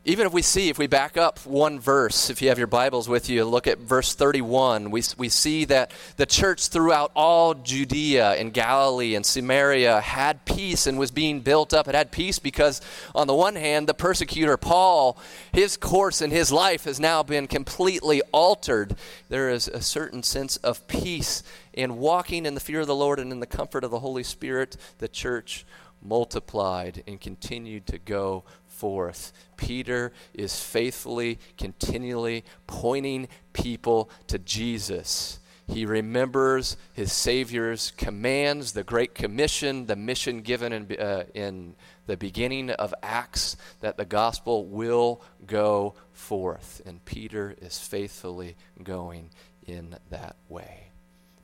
even 0.03 0.25
if 0.25 0.33
we 0.33 0.41
see, 0.41 0.69
if 0.69 0.79
we 0.79 0.87
back 0.87 1.15
up 1.15 1.37
one 1.45 1.79
verse, 1.79 2.31
if 2.31 2.41
you 2.41 2.49
have 2.49 2.57
your 2.57 2.65
Bibles 2.65 3.07
with 3.07 3.29
you, 3.29 3.45
look 3.45 3.67
at 3.67 3.77
verse 3.77 4.15
31, 4.15 4.89
we, 4.89 5.03
we 5.15 5.29
see 5.29 5.63
that 5.65 5.91
the 6.17 6.25
church 6.25 6.69
throughout 6.69 7.11
all 7.15 7.53
Judea 7.53 8.31
and 8.31 8.51
Galilee 8.51 9.13
and 9.13 9.23
Samaria 9.23 10.01
had 10.01 10.43
peace 10.43 10.87
and 10.87 10.97
was 10.97 11.11
being 11.11 11.41
built 11.41 11.71
up. 11.71 11.87
It 11.87 11.93
had 11.93 12.11
peace 12.11 12.39
because, 12.39 12.81
on 13.13 13.27
the 13.27 13.35
one 13.35 13.55
hand, 13.55 13.85
the 13.85 13.93
persecutor 13.93 14.57
Paul, 14.57 15.19
his 15.53 15.77
course 15.77 16.19
in 16.19 16.31
his 16.31 16.51
life 16.51 16.85
has 16.85 16.99
now 16.99 17.21
been 17.21 17.45
completely 17.45 18.23
altered. 18.31 18.95
There 19.29 19.51
is 19.51 19.67
a 19.67 19.81
certain 19.81 20.23
sense 20.23 20.57
of 20.57 20.87
peace 20.87 21.43
in 21.73 21.99
walking 21.99 22.47
in 22.47 22.55
the 22.55 22.59
fear 22.59 22.79
of 22.79 22.87
the 22.87 22.95
Lord 22.95 23.19
and 23.19 23.31
in 23.31 23.39
the 23.39 23.45
comfort 23.45 23.83
of 23.83 23.91
the 23.91 23.99
Holy 23.99 24.23
Spirit. 24.23 24.77
The 24.97 25.07
church 25.07 25.63
multiplied 26.01 27.03
and 27.07 27.21
continued 27.21 27.85
to 27.87 27.99
go 27.99 28.43
forth. 28.81 29.31
Peter 29.57 30.11
is 30.33 30.59
faithfully, 30.59 31.37
continually 31.55 32.43
pointing 32.65 33.27
people 33.53 34.09
to 34.25 34.39
Jesus. 34.39 35.39
He 35.67 35.85
remembers 35.85 36.77
his 36.91 37.13
Savior's 37.13 37.91
commands, 37.95 38.71
the 38.71 38.83
Great 38.83 39.13
Commission, 39.13 39.85
the 39.85 39.95
mission 39.95 40.41
given 40.41 40.73
in, 40.73 40.99
uh, 40.99 41.25
in 41.35 41.75
the 42.07 42.17
beginning 42.17 42.71
of 42.71 42.91
Acts, 43.03 43.55
that 43.81 43.97
the 43.97 44.05
gospel 44.05 44.65
will 44.65 45.21
go 45.45 45.93
forth. 46.11 46.81
And 46.83 47.05
Peter 47.05 47.55
is 47.61 47.77
faithfully 47.77 48.55
going 48.81 49.29
in 49.67 49.95
that 50.09 50.37
way. 50.49 50.87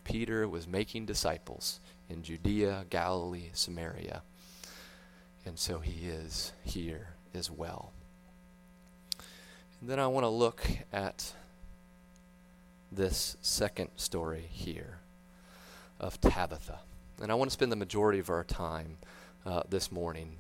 Peter 0.03 0.49
was 0.49 0.67
making 0.67 1.05
disciples 1.05 1.79
in 2.09 2.23
Judea, 2.23 2.87
Galilee, 2.89 3.51
Samaria. 3.53 4.23
And 5.45 5.59
so 5.59 5.79
he 5.79 6.07
is 6.07 6.51
here 6.63 7.16
as 7.33 7.51
well. 7.51 7.91
And 9.81 9.89
then 9.89 9.99
I 9.99 10.07
want 10.07 10.23
to 10.23 10.29
look 10.29 10.65
at 10.91 11.33
this 12.91 13.37
second 13.41 13.89
story 13.95 14.47
here 14.49 14.99
of 15.99 16.19
Tabitha. 16.19 16.79
And 17.21 17.31
I 17.31 17.35
want 17.35 17.49
to 17.49 17.53
spend 17.53 17.71
the 17.71 17.75
majority 17.77 18.19
of 18.19 18.29
our 18.29 18.43
time 18.43 18.97
uh, 19.45 19.63
this 19.69 19.91
morning 19.91 20.37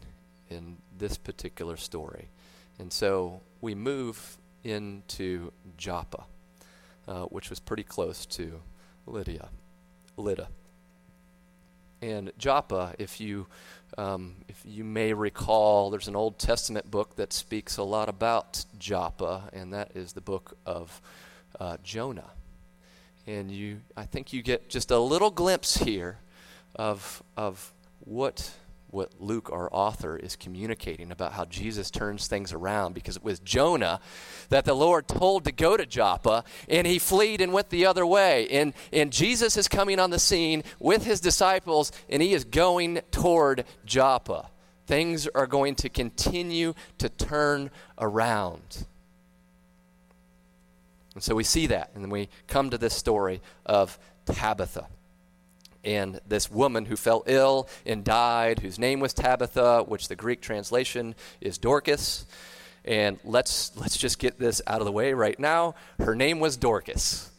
in 0.49 0.77
this 0.97 1.17
particular 1.17 1.77
story. 1.77 2.29
And 2.79 2.91
so 2.91 3.41
we 3.61 3.75
move 3.75 4.37
into 4.63 5.51
Joppa, 5.77 6.25
uh, 7.07 7.23
which 7.25 7.49
was 7.49 7.59
pretty 7.59 7.83
close 7.83 8.25
to 8.27 8.61
Lydia, 9.05 9.49
Lydda. 10.17 10.49
And 12.01 12.31
Joppa, 12.37 12.93
if 12.99 13.19
you 13.19 13.47
um, 13.97 14.35
if 14.47 14.61
you 14.65 14.83
may 14.83 15.13
recall, 15.13 15.89
there's 15.89 16.07
an 16.07 16.15
Old 16.15 16.37
Testament 16.37 16.91
book 16.91 17.15
that 17.15 17.33
speaks 17.33 17.77
a 17.77 17.83
lot 17.83 18.09
about 18.09 18.65
Joppa, 18.77 19.49
and 19.53 19.73
that 19.73 19.91
is 19.95 20.13
the 20.13 20.21
book 20.21 20.57
of 20.65 21.01
uh, 21.59 21.77
Jonah. 21.83 22.31
And 23.25 23.51
you, 23.51 23.81
I 23.95 24.05
think 24.05 24.33
you 24.33 24.41
get 24.41 24.69
just 24.69 24.91
a 24.91 24.99
little 24.99 25.31
glimpse 25.31 25.77
here 25.77 26.19
of 26.75 27.23
of 27.35 27.73
what 27.99 28.51
what 28.89 29.11
Luke, 29.19 29.49
our 29.51 29.69
author, 29.71 30.17
is 30.17 30.35
communicating 30.35 31.11
about 31.11 31.33
how 31.33 31.45
Jesus 31.45 31.91
turns 31.91 32.27
things 32.27 32.53
around 32.53 32.93
because 32.93 33.17
it 33.17 33.23
was 33.23 33.39
Jonah 33.39 33.99
that 34.49 34.65
the 34.65 34.73
Lord 34.73 35.07
told 35.07 35.43
to 35.45 35.51
go 35.51 35.75
to 35.75 35.85
Joppa 35.85 36.43
and 36.69 36.87
he 36.87 36.99
fled 36.99 37.41
and 37.41 37.51
went 37.51 37.69
the 37.69 37.85
other 37.85 38.05
way. 38.05 38.47
And, 38.49 38.73
and 38.93 39.11
Jesus 39.11 39.57
is 39.57 39.67
coming 39.67 39.99
on 39.99 40.09
the 40.09 40.19
scene 40.19 40.63
with 40.79 41.05
his 41.05 41.19
disciples 41.19 41.91
and 42.09 42.21
he 42.21 42.33
is 42.33 42.43
going 42.43 43.01
toward 43.11 43.65
Joppa. 43.85 44.49
Things 44.85 45.27
are 45.27 45.47
going 45.47 45.75
to 45.75 45.89
continue 45.89 46.73
to 46.97 47.09
turn 47.09 47.71
around. 47.97 48.85
And 51.13 51.23
so 51.23 51.35
we 51.35 51.43
see 51.43 51.67
that, 51.67 51.89
and 51.95 52.03
then 52.03 52.11
we 52.11 52.29
come 52.47 52.69
to 52.69 52.77
this 52.77 52.93
story 52.93 53.41
of 53.65 53.97
Tabitha 54.27 54.87
and 55.83 56.19
this 56.27 56.49
woman 56.51 56.85
who 56.85 56.95
fell 56.95 57.23
ill 57.27 57.67
and 57.85 58.03
died, 58.03 58.59
whose 58.59 58.79
name 58.79 58.99
was 58.99 59.13
Tabitha, 59.13 59.83
which 59.83 60.07
the 60.07 60.15
Greek 60.15 60.41
translation 60.41 61.15
is 61.41 61.57
Dorcas. 61.57 62.25
And 62.85 63.19
let's, 63.23 63.75
let's 63.75 63.97
just 63.97 64.19
get 64.19 64.39
this 64.39 64.61
out 64.65 64.79
of 64.79 64.85
the 64.85 64.91
way 64.91 65.13
right 65.13 65.39
now. 65.39 65.75
Her 65.99 66.15
name 66.15 66.39
was 66.39 66.55
Dorcas. 66.57 67.31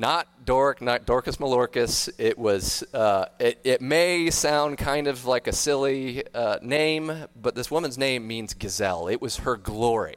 Not 0.00 0.28
Dork, 0.44 0.80
not 0.80 1.06
Dorcas 1.06 1.38
Malorcas. 1.38 2.08
It 2.18 2.38
was, 2.38 2.84
uh, 2.94 3.26
it, 3.40 3.60
it 3.64 3.80
may 3.80 4.30
sound 4.30 4.78
kind 4.78 5.08
of 5.08 5.24
like 5.24 5.48
a 5.48 5.52
silly 5.52 6.22
uh, 6.34 6.58
name, 6.62 7.26
but 7.34 7.56
this 7.56 7.70
woman's 7.70 7.98
name 7.98 8.26
means 8.26 8.54
gazelle. 8.54 9.08
It 9.08 9.20
was 9.20 9.38
her 9.38 9.56
glory. 9.56 10.14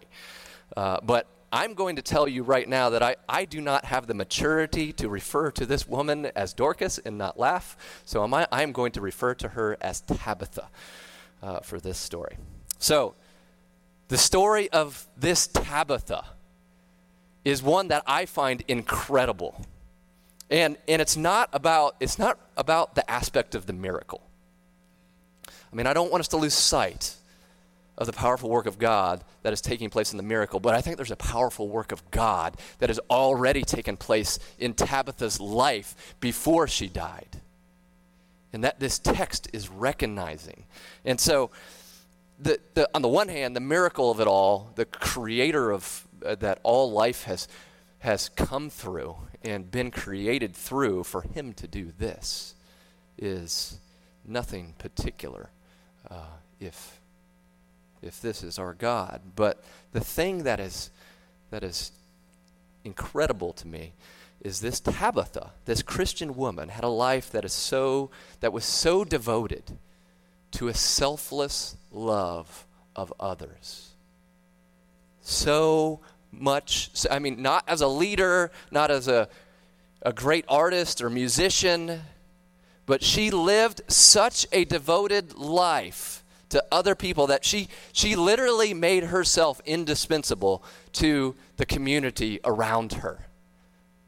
Uh, 0.77 0.99
but 1.01 1.27
I'm 1.51 1.73
going 1.73 1.97
to 1.97 2.01
tell 2.01 2.27
you 2.27 2.43
right 2.43 2.67
now 2.67 2.91
that 2.91 3.03
I, 3.03 3.17
I 3.27 3.45
do 3.45 3.59
not 3.59 3.85
have 3.85 4.07
the 4.07 4.13
maturity 4.13 4.93
to 4.93 5.09
refer 5.09 5.51
to 5.51 5.65
this 5.65 5.87
woman 5.87 6.27
as 6.35 6.53
Dorcas 6.53 6.97
and 6.97 7.17
not 7.17 7.37
laugh. 7.37 7.75
So 8.05 8.23
I'm, 8.23 8.33
I'm 8.51 8.71
going 8.71 8.93
to 8.93 9.01
refer 9.01 9.33
to 9.35 9.49
her 9.49 9.77
as 9.81 10.01
Tabitha 10.01 10.69
uh, 11.43 11.59
for 11.59 11.79
this 11.79 11.97
story. 11.97 12.37
So, 12.79 13.15
the 14.07 14.17
story 14.17 14.69
of 14.71 15.07
this 15.15 15.47
Tabitha 15.47 16.25
is 17.45 17.63
one 17.63 17.87
that 17.89 18.03
I 18.05 18.25
find 18.25 18.61
incredible. 18.67 19.65
And, 20.49 20.77
and 20.87 21.01
it's, 21.01 21.15
not 21.15 21.49
about, 21.53 21.95
it's 21.99 22.19
not 22.19 22.37
about 22.57 22.95
the 22.95 23.09
aspect 23.09 23.55
of 23.55 23.67
the 23.67 23.73
miracle. 23.73 24.21
I 25.47 25.75
mean, 25.75 25.87
I 25.87 25.93
don't 25.93 26.11
want 26.11 26.19
us 26.19 26.27
to 26.29 26.37
lose 26.37 26.53
sight 26.53 27.15
of 27.97 28.07
the 28.07 28.13
powerful 28.13 28.49
work 28.49 28.65
of 28.65 28.79
God 28.79 29.23
that 29.43 29.53
is 29.53 29.61
taking 29.61 29.89
place 29.89 30.11
in 30.11 30.17
the 30.17 30.23
miracle, 30.23 30.59
but 30.59 30.73
I 30.73 30.81
think 30.81 30.97
there's 30.97 31.11
a 31.11 31.15
powerful 31.15 31.67
work 31.67 31.91
of 31.91 32.09
God 32.11 32.57
that 32.79 32.89
has 32.89 32.99
already 33.09 33.63
taken 33.63 33.97
place 33.97 34.39
in 34.57 34.73
Tabitha's 34.73 35.39
life 35.39 36.15
before 36.19 36.67
she 36.67 36.87
died. 36.87 37.41
And 38.53 38.63
that 38.63 38.79
this 38.79 38.99
text 38.99 39.49
is 39.53 39.69
recognizing. 39.69 40.65
And 41.05 41.19
so, 41.19 41.51
the, 42.39 42.59
the, 42.73 42.89
on 42.93 43.01
the 43.01 43.07
one 43.07 43.27
hand, 43.27 43.55
the 43.55 43.61
miracle 43.61 44.09
of 44.09 44.19
it 44.19 44.27
all, 44.27 44.71
the 44.75 44.85
creator 44.85 45.71
of 45.71 46.07
uh, 46.25 46.35
that 46.35 46.59
all 46.63 46.91
life 46.91 47.23
has, 47.23 47.47
has 47.99 48.29
come 48.29 48.69
through 48.69 49.15
and 49.43 49.69
been 49.69 49.91
created 49.91 50.55
through, 50.55 51.03
for 51.03 51.21
him 51.21 51.53
to 51.53 51.67
do 51.67 51.91
this 51.97 52.55
is 53.17 53.79
nothing 54.25 54.73
particular 54.77 55.49
uh, 56.09 56.25
if 56.59 57.00
if 58.01 58.21
this 58.21 58.43
is 58.43 58.57
our 58.57 58.73
God. 58.73 59.21
But 59.35 59.63
the 59.91 59.99
thing 59.99 60.43
that 60.43 60.59
is 60.59 60.89
that 61.49 61.63
is 61.63 61.91
incredible 62.83 63.53
to 63.53 63.67
me 63.67 63.93
is 64.41 64.61
this 64.61 64.79
Tabitha, 64.79 65.51
this 65.65 65.81
Christian 65.81 66.35
woman, 66.35 66.69
had 66.69 66.83
a 66.83 66.89
life 66.89 67.31
that 67.31 67.45
is 67.45 67.53
so 67.53 68.09
that 68.39 68.53
was 68.53 68.65
so 68.65 69.03
devoted 69.03 69.77
to 70.51 70.67
a 70.67 70.73
selfless 70.73 71.75
love 71.91 72.65
of 72.95 73.13
others. 73.19 73.91
So 75.21 75.99
much 76.31 76.89
I 77.09 77.19
mean 77.19 77.41
not 77.41 77.63
as 77.67 77.81
a 77.81 77.87
leader, 77.87 78.51
not 78.71 78.89
as 78.89 79.07
a 79.07 79.29
a 80.01 80.11
great 80.11 80.45
artist 80.47 81.01
or 81.01 81.09
musician, 81.09 82.01
but 82.87 83.03
she 83.03 83.29
lived 83.29 83.81
such 83.87 84.47
a 84.51 84.65
devoted 84.65 85.35
life 85.35 86.23
to 86.51 86.63
other 86.71 86.95
people 86.95 87.27
that 87.27 87.43
she 87.43 87.67
she 87.91 88.15
literally 88.15 88.73
made 88.73 89.05
herself 89.05 89.59
indispensable 89.65 90.63
to 90.93 91.35
the 91.57 91.65
community 91.65 92.39
around 92.45 92.93
her. 92.93 93.27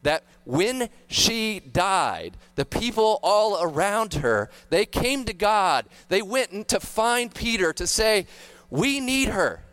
That 0.02 0.22
when 0.44 0.90
she 1.08 1.60
died 1.60 2.36
the 2.54 2.66
people 2.66 3.18
all 3.22 3.62
around 3.62 4.14
her 4.14 4.50
they 4.68 4.86
came 4.86 5.24
to 5.24 5.32
god. 5.32 5.86
They 6.08 6.22
went 6.22 6.68
to 6.68 6.80
find 6.80 7.34
peter 7.34 7.72
to 7.72 7.86
say 7.86 8.26
we 8.70 9.00
need 9.00 9.28
her. 9.28 9.64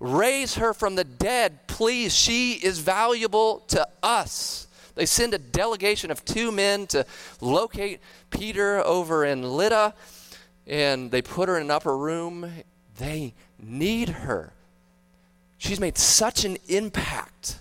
Raise 0.00 0.56
her 0.56 0.74
from 0.74 0.96
the 0.96 1.04
dead 1.04 1.68
please. 1.68 2.14
She 2.14 2.54
is 2.54 2.80
valuable 2.80 3.60
to 3.68 3.86
us. 4.02 4.66
They 4.96 5.06
send 5.06 5.34
a 5.34 5.38
delegation 5.38 6.10
of 6.10 6.24
two 6.24 6.50
men 6.50 6.88
to 6.88 7.06
locate 7.40 8.00
peter 8.30 8.84
over 8.84 9.24
in 9.24 9.42
lydda 9.42 9.94
and 10.66 11.10
they 11.10 11.22
put 11.22 11.48
her 11.48 11.56
in 11.56 11.64
an 11.64 11.70
upper 11.70 11.96
room. 11.96 12.50
They 12.98 13.34
need 13.58 14.08
her. 14.08 14.52
She's 15.58 15.80
made 15.80 15.96
such 15.96 16.44
an 16.44 16.58
impact. 16.68 17.58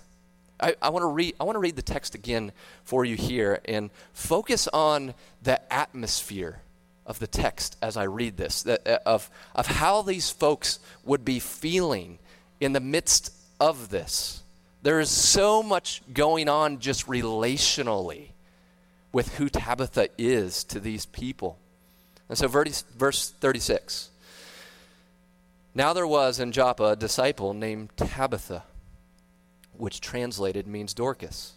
I, 0.60 0.76
I 0.82 0.90
want 0.90 1.04
to 1.04 1.08
read 1.08 1.36
I 1.40 1.44
want 1.44 1.56
to 1.56 1.60
read 1.60 1.76
the 1.76 1.82
text 1.82 2.16
again 2.16 2.52
for 2.84 3.04
you 3.04 3.16
here 3.16 3.62
and 3.66 3.90
focus 4.14 4.68
on 4.68 5.14
the 5.42 5.74
atmosphere 5.74 6.62
of 7.06 7.20
the 7.20 7.28
text 7.28 7.78
as 7.82 7.98
I 7.98 8.04
read 8.04 8.38
this, 8.38 8.64
that, 8.64 8.88
uh, 8.88 9.00
of, 9.06 9.30
of 9.56 9.68
how 9.68 10.02
these 10.02 10.30
folks 10.30 10.80
would 11.04 11.26
be 11.26 11.40
feeling 11.40 12.20
in 12.60 12.74
the 12.74 12.80
midst 12.80 13.34
of 13.60 13.90
this. 13.90 14.44
There 14.84 15.00
is 15.00 15.10
so 15.10 15.62
much 15.62 16.02
going 16.14 16.48
on 16.48 16.80
just 16.80 17.08
relationally 17.08 18.30
with 19.12 19.36
who 19.36 19.50
Tabitha 19.50 20.10
is 20.18 20.64
to 20.66 20.80
these 20.80 21.06
people. 21.06 21.58
And 22.32 22.38
so, 22.38 22.48
verse 22.48 23.34
36. 23.42 24.10
Now 25.76 25.92
there 25.92 26.08
was 26.08 26.40
in 26.40 26.54
Joppa 26.54 26.92
a 26.92 26.96
disciple 26.96 27.54
named 27.54 27.90
Tabitha, 27.98 28.64
which 29.74 30.00
translated 30.00 30.66
means 30.66 30.94
Dorcas. 30.94 31.56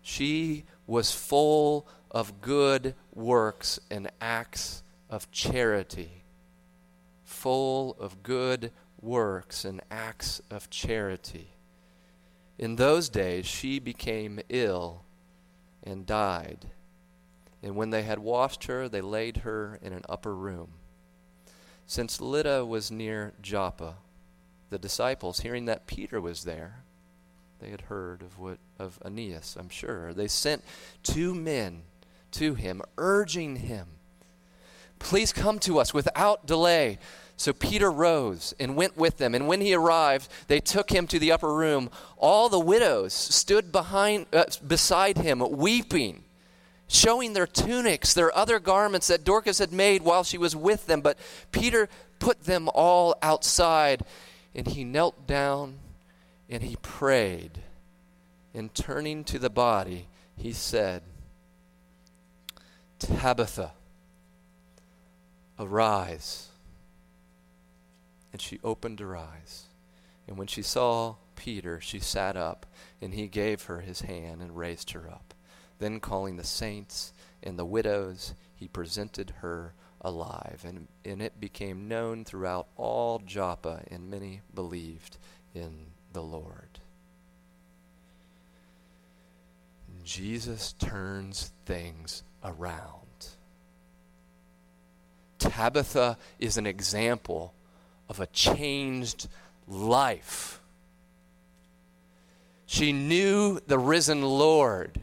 She 0.00 0.64
was 0.86 1.12
full 1.12 1.86
of 2.10 2.40
good 2.40 2.94
works 3.14 3.78
and 3.90 4.10
acts 4.22 4.82
of 5.10 5.30
charity. 5.30 6.22
Full 7.26 7.94
of 8.00 8.22
good 8.22 8.72
works 9.02 9.66
and 9.66 9.82
acts 9.90 10.40
of 10.50 10.70
charity. 10.70 11.48
In 12.56 12.76
those 12.76 13.10
days, 13.10 13.44
she 13.44 13.78
became 13.78 14.40
ill 14.48 15.02
and 15.84 16.06
died. 16.06 16.68
And 17.62 17.74
when 17.76 17.90
they 17.90 18.02
had 18.02 18.18
washed 18.18 18.64
her, 18.64 18.88
they 18.88 19.00
laid 19.00 19.38
her 19.38 19.78
in 19.82 19.92
an 19.92 20.04
upper 20.08 20.34
room. 20.34 20.74
Since 21.86 22.20
Lydda 22.20 22.64
was 22.64 22.90
near 22.90 23.32
Joppa, 23.40 23.96
the 24.70 24.78
disciples, 24.78 25.40
hearing 25.40 25.64
that 25.64 25.86
Peter 25.86 26.20
was 26.20 26.44
there, 26.44 26.84
they 27.60 27.70
had 27.70 27.82
heard 27.82 28.22
of 28.22 28.38
what 28.38 28.58
of 28.78 28.98
Aeneas, 29.04 29.56
I'm 29.58 29.68
sure. 29.68 30.12
They 30.14 30.28
sent 30.28 30.62
two 31.02 31.34
men 31.34 31.82
to 32.32 32.54
him, 32.54 32.82
urging 32.96 33.56
him, 33.56 33.88
Please 34.98 35.32
come 35.32 35.58
to 35.60 35.78
us 35.78 35.94
without 35.94 36.46
delay. 36.46 36.98
So 37.36 37.52
Peter 37.52 37.90
rose 37.90 38.52
and 38.58 38.74
went 38.74 38.96
with 38.96 39.18
them. 39.18 39.34
And 39.34 39.46
when 39.46 39.60
he 39.60 39.72
arrived, 39.74 40.28
they 40.48 40.58
took 40.58 40.90
him 40.90 41.06
to 41.06 41.18
the 41.18 41.30
upper 41.30 41.54
room. 41.54 41.88
All 42.16 42.48
the 42.48 42.58
widows 42.58 43.12
stood 43.14 43.70
behind, 43.70 44.26
uh, 44.32 44.44
beside 44.66 45.18
him, 45.18 45.38
weeping, 45.50 46.24
showing 46.88 47.34
their 47.34 47.46
tunics, 47.46 48.14
their 48.14 48.36
other 48.36 48.58
garments 48.58 49.06
that 49.06 49.24
Dorcas 49.24 49.58
had 49.58 49.72
made 49.72 50.02
while 50.02 50.24
she 50.24 50.38
was 50.38 50.56
with 50.56 50.86
them. 50.86 51.00
But 51.00 51.18
Peter 51.52 51.88
put 52.18 52.44
them 52.44 52.68
all 52.74 53.14
outside, 53.22 54.02
and 54.54 54.66
he 54.66 54.84
knelt 54.84 55.26
down 55.26 55.78
and 56.48 56.62
he 56.62 56.76
prayed. 56.76 57.62
And 58.54 58.74
turning 58.74 59.22
to 59.24 59.38
the 59.38 59.50
body, 59.50 60.08
he 60.36 60.52
said, 60.52 61.02
Tabitha, 62.98 63.72
arise. 65.58 66.48
And 68.32 68.40
she 68.40 68.58
opened 68.64 69.00
her 69.00 69.16
eyes. 69.16 69.64
And 70.26 70.36
when 70.36 70.46
she 70.46 70.62
saw 70.62 71.16
Peter, 71.36 71.80
she 71.80 72.00
sat 72.00 72.36
up, 72.36 72.66
and 73.00 73.14
he 73.14 73.28
gave 73.28 73.64
her 73.64 73.80
his 73.80 74.02
hand 74.02 74.40
and 74.42 74.56
raised 74.56 74.90
her 74.90 75.08
up. 75.08 75.27
Then, 75.78 76.00
calling 76.00 76.36
the 76.36 76.44
saints 76.44 77.12
and 77.42 77.58
the 77.58 77.64
widows, 77.64 78.34
he 78.54 78.68
presented 78.68 79.34
her 79.40 79.74
alive. 80.00 80.64
And, 80.66 80.88
and 81.04 81.22
it 81.22 81.40
became 81.40 81.88
known 81.88 82.24
throughout 82.24 82.68
all 82.76 83.20
Joppa, 83.24 83.82
and 83.90 84.10
many 84.10 84.40
believed 84.54 85.18
in 85.54 85.86
the 86.12 86.22
Lord. 86.22 86.80
Jesus 90.04 90.72
turns 90.72 91.52
things 91.66 92.22
around. 92.42 93.28
Tabitha 95.38 96.16
is 96.38 96.56
an 96.56 96.66
example 96.66 97.54
of 98.08 98.20
a 98.20 98.26
changed 98.26 99.28
life. 99.66 100.60
She 102.66 102.92
knew 102.92 103.60
the 103.66 103.78
risen 103.78 104.22
Lord. 104.22 105.00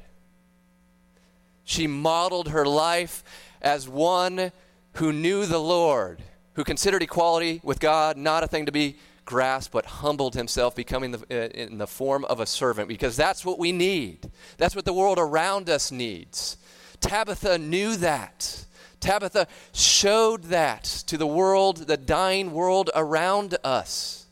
She 1.65 1.87
modeled 1.87 2.49
her 2.49 2.65
life 2.65 3.23
as 3.61 3.89
one 3.89 4.51
who 4.93 5.11
knew 5.11 5.45
the 5.45 5.59
Lord, 5.59 6.21
who 6.53 6.63
considered 6.63 7.01
equality 7.01 7.59
with 7.63 7.79
God 7.79 8.15
not 8.15 8.43
a 8.43 8.47
thing 8.47 8.67
to 8.67 8.71
be 8.71 8.97
grasped, 9.25 9.73
but 9.73 9.85
humbled 9.85 10.35
himself, 10.35 10.75
becoming 10.75 11.11
the, 11.11 11.19
uh, 11.31 11.49
in 11.49 11.79
the 11.79 11.87
form 11.87 12.23
of 12.25 12.39
a 12.39 12.45
servant, 12.45 12.87
because 12.87 13.17
that's 13.17 13.43
what 13.43 13.57
we 13.57 13.71
need. 13.71 14.31
That's 14.57 14.75
what 14.75 14.85
the 14.85 14.93
world 14.93 15.17
around 15.19 15.69
us 15.69 15.91
needs. 15.91 16.57
Tabitha 17.01 17.57
knew 17.57 17.95
that. 17.97 18.65
Tabitha 18.99 19.47
showed 19.73 20.43
that 20.43 20.83
to 20.83 21.17
the 21.17 21.27
world, 21.27 21.87
the 21.87 21.97
dying 21.97 22.53
world 22.53 22.91
around 22.95 23.57
us. 23.63 24.25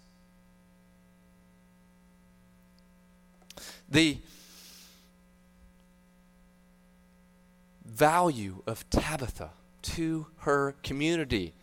The 3.90 4.20
value 7.94 8.64
of 8.66 8.90
Tabitha 8.90 9.52
to 9.84 10.28
her 10.40 10.76
community. 10.84 11.54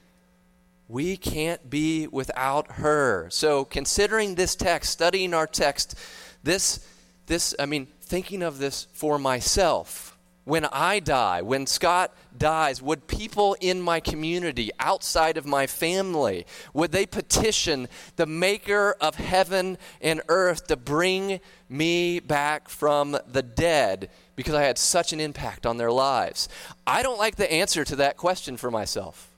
We 0.88 1.16
can't 1.16 1.68
be 1.68 2.06
without 2.06 2.72
her. 2.72 3.28
So, 3.30 3.64
considering 3.64 4.34
this 4.34 4.56
text, 4.56 4.90
studying 4.90 5.34
our 5.34 5.46
text, 5.46 5.94
this, 6.42 6.86
this, 7.26 7.54
I 7.58 7.66
mean, 7.66 7.86
thinking 8.00 8.42
of 8.42 8.58
this 8.58 8.86
for 8.92 9.18
myself 9.18 10.10
when 10.44 10.64
I 10.72 10.98
die, 11.00 11.42
when 11.42 11.66
Scott 11.66 12.12
dies, 12.36 12.82
would 12.82 13.06
people 13.06 13.56
in 13.60 13.80
my 13.80 14.00
community, 14.00 14.70
outside 14.80 15.36
of 15.36 15.46
my 15.46 15.66
family, 15.66 16.46
would 16.72 16.92
they 16.92 17.06
petition 17.06 17.88
the 18.16 18.26
maker 18.26 18.96
of 19.00 19.14
heaven 19.14 19.78
and 20.00 20.20
earth 20.28 20.66
to 20.66 20.76
bring 20.76 21.40
me 21.68 22.18
back 22.18 22.68
from 22.68 23.16
the 23.30 23.42
dead 23.42 24.10
because 24.40 24.54
I 24.54 24.62
had 24.62 24.78
such 24.78 25.12
an 25.12 25.20
impact 25.20 25.66
on 25.66 25.76
their 25.76 25.92
lives? 25.92 26.48
I 26.86 27.02
don't 27.02 27.18
like 27.18 27.36
the 27.36 27.52
answer 27.52 27.84
to 27.84 27.96
that 27.96 28.16
question 28.16 28.56
for 28.56 28.70
myself. 28.70 29.30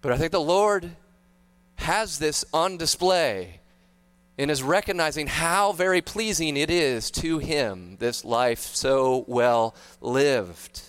But 0.00 0.12
I 0.12 0.16
think 0.16 0.30
the 0.30 0.40
Lord 0.40 0.92
has 1.74 2.20
this 2.20 2.44
on 2.54 2.76
display 2.76 3.58
and 4.38 4.48
is 4.48 4.62
recognizing 4.62 5.26
how 5.26 5.72
very 5.72 6.00
pleasing 6.00 6.56
it 6.56 6.70
is 6.70 7.10
to 7.10 7.38
him, 7.38 7.96
this 7.98 8.24
life 8.24 8.60
so 8.60 9.24
well 9.26 9.74
lived. 10.00 10.82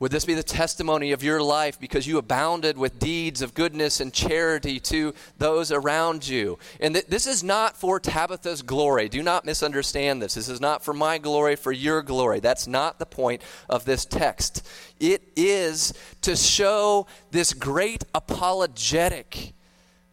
Would 0.00 0.10
this 0.10 0.24
be 0.24 0.34
the 0.34 0.42
testimony 0.42 1.12
of 1.12 1.22
your 1.22 1.40
life 1.40 1.78
because 1.78 2.06
you 2.06 2.18
abounded 2.18 2.76
with 2.76 2.98
deeds 2.98 3.40
of 3.42 3.54
goodness 3.54 4.00
and 4.00 4.12
charity 4.12 4.80
to 4.80 5.14
those 5.38 5.70
around 5.70 6.26
you? 6.26 6.58
And 6.80 6.94
th- 6.94 7.06
this 7.06 7.28
is 7.28 7.44
not 7.44 7.76
for 7.76 8.00
Tabitha's 8.00 8.62
glory. 8.62 9.08
Do 9.08 9.22
not 9.22 9.44
misunderstand 9.44 10.20
this. 10.20 10.34
This 10.34 10.48
is 10.48 10.60
not 10.60 10.84
for 10.84 10.92
my 10.92 11.18
glory, 11.18 11.54
for 11.54 11.70
your 11.70 12.02
glory. 12.02 12.40
That's 12.40 12.66
not 12.66 12.98
the 12.98 13.06
point 13.06 13.42
of 13.68 13.84
this 13.84 14.04
text. 14.04 14.66
It 14.98 15.22
is 15.36 15.94
to 16.22 16.34
show 16.34 17.06
this 17.30 17.54
great 17.54 18.02
apologetic 18.14 19.52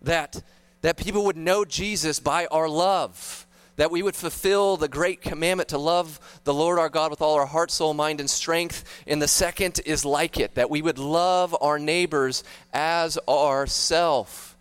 that, 0.04 0.44
that 0.82 0.96
people 0.96 1.26
would 1.26 1.38
know 1.38 1.66
Jesus 1.66 2.20
by 2.20 2.46
our 2.46 2.70
love 2.70 3.48
that 3.76 3.92
we 3.92 4.04
would 4.04 4.16
fulfill 4.16 4.78
the 4.78 4.88
great 4.88 5.22
commandment 5.22 5.70
to 5.70 5.78
love 5.78 6.20
the 6.44 6.54
Lord 6.54 6.80
our 6.80 6.90
God 6.90 7.12
with 7.12 7.22
all 7.22 7.36
our 7.36 7.46
heart, 7.46 7.72
soul, 7.72 7.94
mind, 7.94 8.20
and 8.20 8.30
strength. 8.30 8.84
And 9.08 9.22
the 9.22 9.28
second 9.28 9.80
is 9.86 10.06
like 10.06 10.40
it, 10.40 10.56
that 10.56 10.70
we 10.70 10.82
would 10.82 11.00
love 11.00 11.56
our 11.62 11.80
neighbors 11.80 12.44
as 12.74 13.18
ourself. 13.28 14.52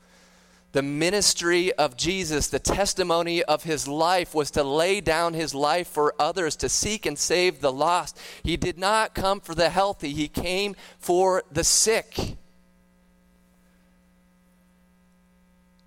The 0.73 0.83
ministry 0.83 1.73
of 1.73 1.97
Jesus, 1.97 2.47
the 2.47 2.61
testimony 2.61 3.43
of 3.43 3.65
his 3.65 3.89
life 3.89 4.35
was 4.35 4.53
to 4.53 4.63
lay 4.63 5.01
down 5.01 5.35
his 5.35 5.53
life 5.53 5.89
for 5.89 6.15
others, 6.19 6.55
to 6.57 6.69
seek 6.69 7.07
and 7.07 7.19
save 7.19 7.61
the 7.61 7.73
lost. 7.73 8.17
He 8.45 8.57
did 8.57 8.79
not 8.79 9.15
come 9.15 9.41
for 9.41 9.55
the 9.55 9.69
healthy, 9.69 10.13
he 10.13 10.29
came 10.29 10.77
for 10.99 11.43
the 11.51 11.65
sick. 11.65 12.37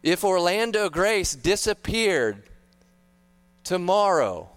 If 0.01 0.25
Orlando 0.25 0.89
Grace 0.89 1.33
disappeared 1.33 2.43
tomorrow? 3.63 4.49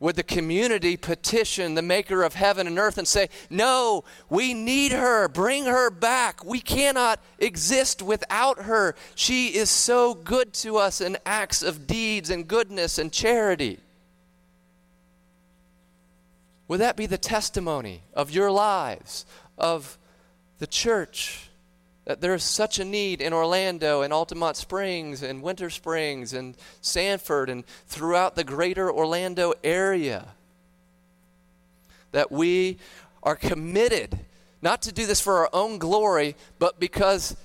Would 0.00 0.14
the 0.14 0.22
community 0.22 0.96
petition 0.96 1.74
the 1.74 1.82
maker 1.82 2.22
of 2.22 2.34
heaven 2.34 2.68
and 2.68 2.78
earth 2.78 2.98
and 2.98 3.08
say, 3.08 3.28
No, 3.50 4.04
we 4.30 4.54
need 4.54 4.92
her. 4.92 5.26
Bring 5.26 5.64
her 5.64 5.90
back. 5.90 6.44
We 6.44 6.60
cannot 6.60 7.20
exist 7.40 8.00
without 8.00 8.62
her. 8.62 8.94
She 9.16 9.56
is 9.56 9.70
so 9.70 10.14
good 10.14 10.52
to 10.54 10.76
us 10.76 11.00
in 11.00 11.18
acts 11.26 11.64
of 11.64 11.88
deeds 11.88 12.30
and 12.30 12.46
goodness 12.46 12.98
and 12.98 13.12
charity. 13.12 13.80
Would 16.68 16.80
that 16.80 16.96
be 16.96 17.06
the 17.06 17.18
testimony 17.18 18.02
of 18.14 18.30
your 18.30 18.52
lives, 18.52 19.26
of 19.56 19.98
the 20.58 20.66
church? 20.66 21.47
That 22.08 22.22
there's 22.22 22.42
such 22.42 22.78
a 22.78 22.86
need 22.86 23.20
in 23.20 23.34
Orlando 23.34 24.00
and 24.00 24.14
Altamonte 24.14 24.56
Springs 24.56 25.22
and 25.22 25.42
Winter 25.42 25.68
Springs 25.68 26.32
and 26.32 26.56
Sanford 26.80 27.50
and 27.50 27.66
throughout 27.86 28.34
the 28.34 28.44
greater 28.44 28.90
Orlando 28.90 29.52
area. 29.62 30.28
That 32.12 32.32
we 32.32 32.78
are 33.22 33.36
committed 33.36 34.20
not 34.62 34.80
to 34.82 34.92
do 34.92 35.04
this 35.04 35.20
for 35.20 35.36
our 35.36 35.50
own 35.52 35.76
glory, 35.76 36.34
but 36.58 36.80
because 36.80 37.36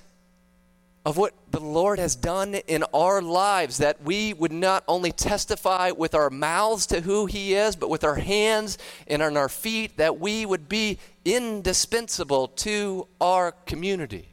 of 1.04 1.18
what 1.18 1.34
the 1.50 1.60
Lord 1.60 1.98
has 1.98 2.16
done 2.16 2.54
in 2.54 2.84
our 2.94 3.20
lives, 3.20 3.76
that 3.76 4.02
we 4.02 4.32
would 4.32 4.50
not 4.50 4.82
only 4.88 5.12
testify 5.12 5.90
with 5.90 6.14
our 6.14 6.30
mouths 6.30 6.86
to 6.86 7.02
who 7.02 7.26
He 7.26 7.52
is, 7.52 7.76
but 7.76 7.90
with 7.90 8.02
our 8.02 8.14
hands 8.14 8.78
and 9.06 9.20
on 9.20 9.36
our 9.36 9.50
feet, 9.50 9.98
that 9.98 10.18
we 10.18 10.46
would 10.46 10.70
be 10.70 10.98
indispensable 11.26 12.48
to 12.48 13.06
our 13.20 13.52
community. 13.66 14.30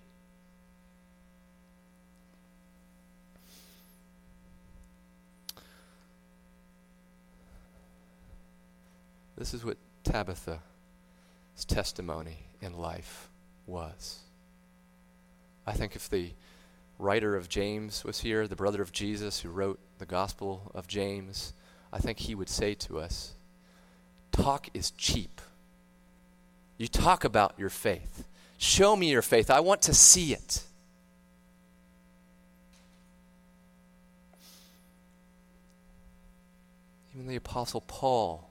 This 9.41 9.56
is 9.56 9.65
what 9.65 9.77
Tabitha's 10.04 10.60
testimony 11.65 12.45
in 12.62 12.77
life 12.77 13.27
was. 13.65 14.19
I 15.65 15.71
think 15.71 15.95
if 15.95 16.08
the 16.08 16.34
writer 16.99 17.36
of 17.36 17.49
James 17.49 18.04
was 18.04 18.19
here, 18.19 18.47
the 18.47 18.56
brother 18.56 18.84
of 18.84 18.91
Jesus 18.91 19.39
who 19.39 19.49
wrote 19.49 19.80
the 19.97 20.06
Gospel 20.06 20.71
of 20.75 20.86
James, 20.88 21.54
I 21.91 21.97
think 21.97 22.19
he 22.19 22.36
would 22.36 22.49
say 22.49 22.75
to 22.75 22.99
us 22.99 23.34
talk 24.32 24.69
is 24.75 24.91
cheap. 24.91 25.41
You 26.77 26.88
talk 26.88 27.23
about 27.23 27.56
your 27.58 27.71
faith. 27.71 28.25
Show 28.60 28.95
me 28.95 29.10
your 29.10 29.23
faith. 29.23 29.49
I 29.49 29.60
want 29.60 29.82
to 29.82 29.93
see 29.95 30.34
it. 30.34 30.65
Even 37.15 37.25
the 37.25 37.38
Apostle 37.38 37.82
Paul, 37.82 38.50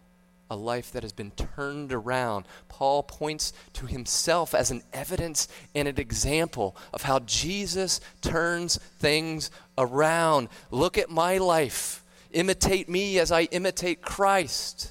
a 0.50 0.56
life 0.56 0.90
that 0.92 1.04
has 1.04 1.12
been 1.12 1.30
turned 1.30 1.92
around. 1.92 2.44
Paul 2.68 3.04
points 3.04 3.52
to 3.74 3.86
himself 3.86 4.54
as 4.54 4.70
an 4.70 4.82
evidence 4.92 5.46
and 5.74 5.86
an 5.86 5.98
example 5.98 6.76
of 6.92 7.02
how 7.02 7.20
Jesus 7.20 8.00
turns 8.20 8.76
things 8.98 9.50
around. 9.78 10.48
Look 10.70 10.98
at 10.98 11.08
my 11.08 11.38
life. 11.38 12.04
Imitate 12.32 12.88
me 12.88 13.18
as 13.18 13.32
I 13.32 13.42
imitate 13.44 14.02
Christ. 14.02 14.90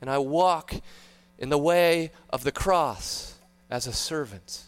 And 0.00 0.08
I 0.08 0.18
walk 0.18 0.74
in 1.38 1.48
the 1.48 1.58
way 1.58 2.12
of 2.30 2.44
the 2.44 2.52
cross 2.52 3.34
as 3.68 3.86
a 3.86 3.92
servant. 3.92 4.62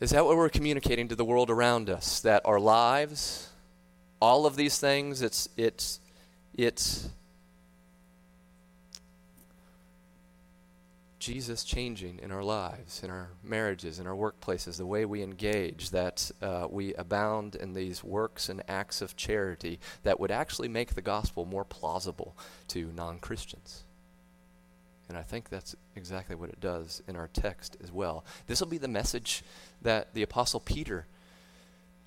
Is 0.00 0.10
that 0.10 0.24
what 0.24 0.36
we're 0.36 0.48
communicating 0.48 1.08
to 1.08 1.14
the 1.14 1.26
world 1.26 1.50
around 1.50 1.90
us? 1.90 2.20
That 2.20 2.40
our 2.46 2.58
lives, 2.58 3.49
all 4.20 4.46
of 4.46 4.56
these 4.56 4.78
things, 4.78 5.22
it's, 5.22 5.48
it's, 5.56 6.00
it's 6.54 7.08
Jesus 11.18 11.64
changing 11.64 12.18
in 12.22 12.32
our 12.32 12.42
lives, 12.42 13.02
in 13.02 13.10
our 13.10 13.30
marriages, 13.42 13.98
in 13.98 14.06
our 14.06 14.14
workplaces, 14.14 14.78
the 14.78 14.86
way 14.86 15.04
we 15.04 15.22
engage, 15.22 15.90
that 15.90 16.30
uh, 16.40 16.66
we 16.68 16.94
abound 16.94 17.54
in 17.54 17.74
these 17.74 18.02
works 18.02 18.48
and 18.48 18.62
acts 18.68 19.02
of 19.02 19.16
charity 19.16 19.78
that 20.02 20.18
would 20.18 20.30
actually 20.30 20.68
make 20.68 20.94
the 20.94 21.02
gospel 21.02 21.44
more 21.44 21.64
plausible 21.64 22.36
to 22.68 22.90
non 22.94 23.18
Christians. 23.18 23.84
And 25.10 25.18
I 25.18 25.22
think 25.22 25.48
that's 25.48 25.74
exactly 25.96 26.36
what 26.36 26.50
it 26.50 26.60
does 26.60 27.02
in 27.08 27.16
our 27.16 27.28
text 27.28 27.76
as 27.82 27.90
well. 27.90 28.24
This 28.46 28.60
will 28.60 28.68
be 28.68 28.78
the 28.78 28.88
message 28.88 29.42
that 29.82 30.14
the 30.14 30.22
Apostle 30.22 30.60
Peter 30.60 31.06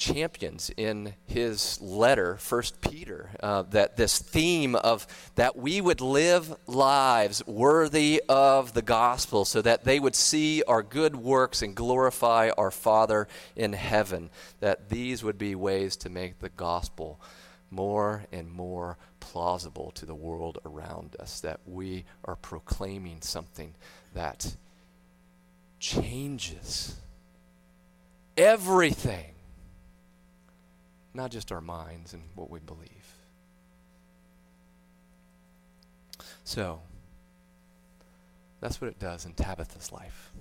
champions 0.04 0.70
in 0.76 1.14
his 1.26 1.80
letter, 1.82 2.36
First 2.36 2.82
Peter, 2.82 3.30
uh, 3.42 3.62
that 3.72 3.96
this 3.96 4.20
theme 4.20 4.76
of 4.76 5.08
that 5.36 5.56
we 5.56 5.80
would 5.80 6.02
live 6.02 6.54
lives 6.68 7.46
worthy 7.48 8.22
of 8.28 8.74
the 8.74 8.82
gospel, 8.82 9.46
so 9.46 9.62
that 9.62 9.86
they 9.86 10.00
would 10.00 10.16
see 10.16 10.62
our 10.68 10.84
good 10.84 11.16
works 11.16 11.62
and 11.62 11.74
glorify 11.74 12.50
our 12.58 12.72
Father 12.72 13.28
in 13.56 13.72
heaven. 13.72 14.30
That 14.60 14.90
these 14.90 15.24
would 15.24 15.38
be 15.38 15.56
ways 15.56 15.96
to 15.98 16.10
make 16.10 16.40
the 16.40 16.50
gospel 16.50 17.22
more 17.72 18.26
and 18.32 18.52
more 18.52 18.98
plausible 19.22 19.92
to 19.92 20.06
the 20.06 20.14
world 20.14 20.60
around 20.66 21.16
us, 21.20 21.40
that 21.40 21.62
we 21.66 22.04
are 22.26 22.36
proclaiming 22.36 23.22
something 23.22 23.74
that 24.14 24.56
changes 25.80 26.96
everything, 28.38 29.33
not 31.14 31.32
just 31.32 31.52
our 31.52 31.62
minds 31.62 32.14
and 32.14 32.24
what 32.36 32.50
we 32.50 32.60
believe. 32.60 32.90
So, 36.44 36.82
that's 38.60 38.82
what 38.82 38.90
it 38.90 39.00
does 39.00 39.26
in 39.26 39.34
Tabitha's 39.34 39.92
life. 39.92 40.32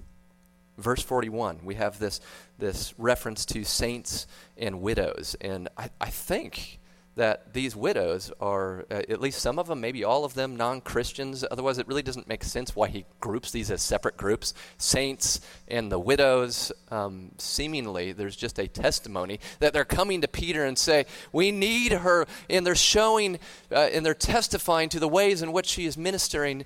Verse 0.79 1.03
41, 1.03 1.61
we 1.65 1.75
have 1.75 1.99
this, 1.99 2.21
this 2.59 2.95
reference 2.99 3.45
to 3.47 3.65
saints 3.65 4.27
and 4.57 4.81
widows. 4.81 5.37
And 5.41 5.69
I, 5.77 5.91
I 6.01 6.09
think 6.09 6.79
that 7.15 7.53
these 7.53 7.77
widows 7.77 8.33
are, 8.41 8.87
uh, 8.91 9.03
at 9.09 9.21
least 9.21 9.41
some 9.41 9.59
of 9.59 9.67
them, 9.67 9.81
maybe 9.81 10.03
all 10.03 10.25
of 10.25 10.35
them, 10.35 10.57
non 10.57 10.81
Christians. 10.81 11.45
Otherwise, 11.51 11.79
it 11.79 11.87
really 11.87 12.03
doesn't 12.03 12.27
make 12.27 12.43
sense 12.43 12.75
why 12.75 12.89
he 12.89 13.05
groups 13.21 13.51
these 13.51 13.71
as 13.71 13.83
separate 13.83 14.17
groups. 14.17 14.55
Saints 14.79 15.41
and 15.69 15.93
the 15.93 15.99
widows, 15.99 16.73
um, 16.91 17.33
seemingly, 17.37 18.13
there's 18.13 18.37
just 18.37 18.59
a 18.59 18.67
testimony 18.67 19.41
that 19.59 19.75
they're 19.75 19.85
coming 19.85 20.23
to 20.23 20.29
Peter 20.29 20.65
and 20.65 20.79
say, 20.79 21.05
We 21.33 21.51
need 21.51 21.93
her. 21.93 22.27
And 22.49 22.67
they're 22.67 22.75
showing 22.75 23.39
uh, 23.71 23.91
and 23.93 24.07
they're 24.07 24.15
testifying 24.15 24.89
to 24.91 25.01
the 25.01 25.09
ways 25.09 25.43
in 25.43 25.53
which 25.53 25.67
she 25.67 25.85
is 25.85 25.99
ministering 25.99 26.65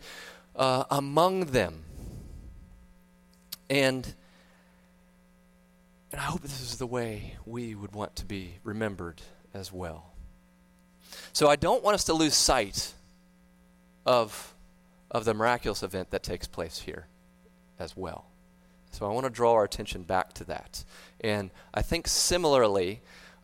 uh, 0.55 0.85
among 0.91 1.47
them. 1.47 1.83
And 3.69 4.15
and 6.13 6.21
I 6.21 6.25
hope 6.25 6.41
this 6.41 6.61
is 6.61 6.79
the 6.79 6.87
way 6.87 7.37
we 7.45 7.75
would 7.75 7.93
want 7.93 8.17
to 8.17 8.25
be 8.25 8.55
remembered 8.63 9.21
as 9.53 9.73
well. 9.73 10.16
So 11.33 11.49
I 11.49 11.57
don't 11.57 11.83
want 11.83 11.95
us 11.95 12.05
to 12.05 12.15
lose 12.15 12.35
sight 12.35 12.93
of, 14.05 14.55
of 15.11 15.25
the 15.25 15.35
miraculous 15.35 15.83
event 15.83 16.11
that 16.11 16.23
takes 16.23 16.47
place 16.47 16.79
here 16.79 17.07
as 17.79 17.97
well. 17.97 18.27
So 18.93 19.07
I 19.07 19.13
want 19.13 19.25
to 19.25 19.31
draw 19.31 19.53
our 19.53 19.65
attention 19.65 20.05
back 20.05 20.33
to 20.35 20.45
that. 20.45 20.85
And 21.21 21.51
I 21.75 21.83
think 21.83 22.09
similarly, 22.09 23.03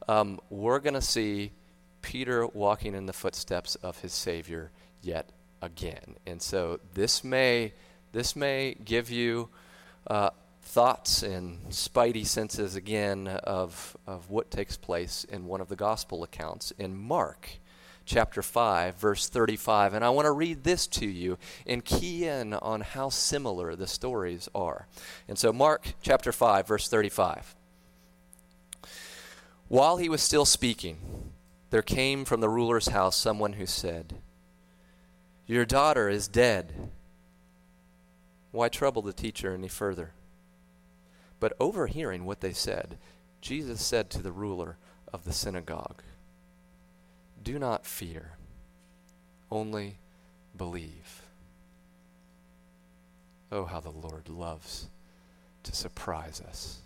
um, 0.08 0.40
we're 0.48 0.78
going 0.78 0.94
to 0.94 1.02
see 1.02 1.52
Peter 2.00 2.46
walking 2.46 2.94
in 2.94 3.06
the 3.06 3.12
footsteps 3.12 3.74
of 3.76 4.00
his 4.00 4.12
Savior 4.12 4.70
yet 5.02 5.28
again. 5.60 6.16
And 6.26 6.40
so 6.40 6.80
this 6.94 7.22
may, 7.22 7.72
this 8.12 8.34
may 8.34 8.74
give 8.84 9.10
you 9.10 9.48
uh, 10.06 10.30
thoughts 10.62 11.22
and 11.22 11.58
spidey 11.70 12.26
senses 12.26 12.74
again 12.76 13.28
of, 13.28 13.96
of 14.06 14.30
what 14.30 14.50
takes 14.50 14.76
place 14.76 15.24
in 15.24 15.46
one 15.46 15.60
of 15.60 15.68
the 15.68 15.76
gospel 15.76 16.22
accounts 16.22 16.72
in 16.78 16.96
Mark 16.96 17.50
chapter 18.04 18.42
5, 18.42 18.96
verse 18.96 19.28
35. 19.28 19.94
And 19.94 20.04
I 20.04 20.10
want 20.10 20.26
to 20.26 20.32
read 20.32 20.64
this 20.64 20.86
to 20.88 21.06
you 21.06 21.38
and 21.66 21.84
key 21.84 22.26
in 22.26 22.54
on 22.54 22.80
how 22.80 23.08
similar 23.08 23.74
the 23.74 23.86
stories 23.86 24.48
are. 24.54 24.86
And 25.28 25.38
so, 25.38 25.52
Mark 25.52 25.94
chapter 26.02 26.32
5, 26.32 26.66
verse 26.66 26.88
35. 26.88 27.54
While 29.68 29.96
he 29.96 30.08
was 30.08 30.22
still 30.22 30.44
speaking, 30.44 30.98
there 31.70 31.82
came 31.82 32.24
from 32.24 32.40
the 32.40 32.50
ruler's 32.50 32.88
house 32.88 33.16
someone 33.16 33.54
who 33.54 33.66
said, 33.66 34.16
Your 35.46 35.64
daughter 35.64 36.08
is 36.08 36.28
dead. 36.28 36.90
Why 38.50 38.68
trouble 38.68 39.00
the 39.00 39.14
teacher 39.14 39.54
any 39.54 39.68
further? 39.68 40.12
But 41.40 41.54
overhearing 41.58 42.26
what 42.26 42.40
they 42.40 42.52
said, 42.52 42.98
Jesus 43.40 43.84
said 43.84 44.10
to 44.10 44.22
the 44.22 44.30
ruler 44.30 44.76
of 45.12 45.24
the 45.24 45.32
synagogue, 45.32 46.02
do 47.42 47.58
not 47.58 47.86
fear, 47.86 48.32
only 49.50 49.98
believe. 50.56 51.22
Oh, 53.50 53.64
how 53.64 53.80
the 53.80 53.90
Lord 53.90 54.28
loves 54.28 54.86
to 55.64 55.74
surprise 55.74 56.40
us. 56.46 56.78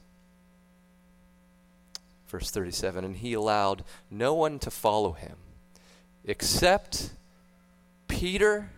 Verse 2.28 2.50
37 2.50 3.04
And 3.04 3.16
he 3.16 3.32
allowed 3.32 3.84
no 4.10 4.34
one 4.34 4.58
to 4.60 4.70
follow 4.70 5.12
him 5.12 5.36
except 6.24 7.10
Peter 8.08 8.70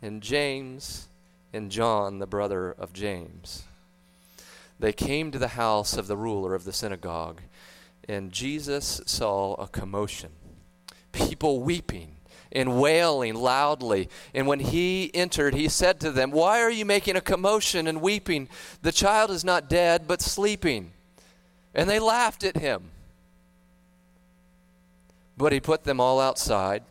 and 0.00 0.22
James 0.22 1.08
and 1.52 1.70
John, 1.70 2.18
the 2.18 2.26
brother 2.26 2.72
of 2.72 2.92
James. 2.92 3.64
They 4.80 4.92
came 4.92 5.30
to 5.30 5.38
the 5.38 5.48
house 5.48 5.96
of 5.96 6.06
the 6.06 6.16
ruler 6.16 6.54
of 6.54 6.64
the 6.64 6.72
synagogue, 6.72 7.42
and 8.08 8.32
Jesus 8.32 9.00
saw 9.06 9.54
a 9.54 9.68
commotion 9.68 10.30
people 11.12 11.60
weeping 11.60 12.16
and 12.52 12.80
wailing 12.80 13.34
loudly. 13.34 14.08
And 14.34 14.46
when 14.46 14.60
he 14.60 15.10
entered, 15.14 15.54
he 15.54 15.68
said 15.68 16.00
to 16.00 16.10
them, 16.10 16.30
Why 16.30 16.60
are 16.60 16.70
you 16.70 16.84
making 16.84 17.16
a 17.16 17.20
commotion 17.20 17.86
and 17.86 18.02
weeping? 18.02 18.48
The 18.82 18.92
child 18.92 19.30
is 19.30 19.44
not 19.44 19.68
dead, 19.68 20.06
but 20.06 20.20
sleeping. 20.20 20.92
And 21.74 21.88
they 21.88 21.98
laughed 21.98 22.44
at 22.44 22.58
him. 22.58 22.90
But 25.36 25.52
he 25.52 25.60
put 25.60 25.84
them 25.84 25.98
all 25.98 26.20
outside, 26.20 26.84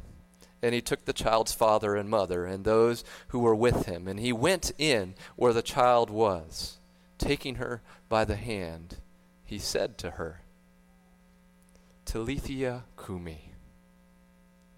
and 0.64 0.74
he 0.74 0.82
took 0.82 1.06
the 1.06 1.14
child's 1.14 1.54
father 1.54 1.96
and 1.96 2.10
mother 2.10 2.46
and 2.46 2.66
those 2.66 3.04
who 3.30 3.40
were 3.40 3.56
with 3.56 3.86
him, 3.86 4.08
and 4.08 4.20
he 4.20 4.34
went 4.34 4.72
in 4.78 5.14
where 5.36 5.54
the 5.54 5.62
child 5.62 6.10
was. 6.10 6.80
Taking 7.20 7.56
her 7.56 7.84
by 8.10 8.26
the 8.26 8.36
hand, 8.36 8.98
he 9.46 9.60
said 9.60 10.00
to 10.00 10.12
her, 10.12 10.42
Talitha 12.04 12.84
cumi 12.98 13.51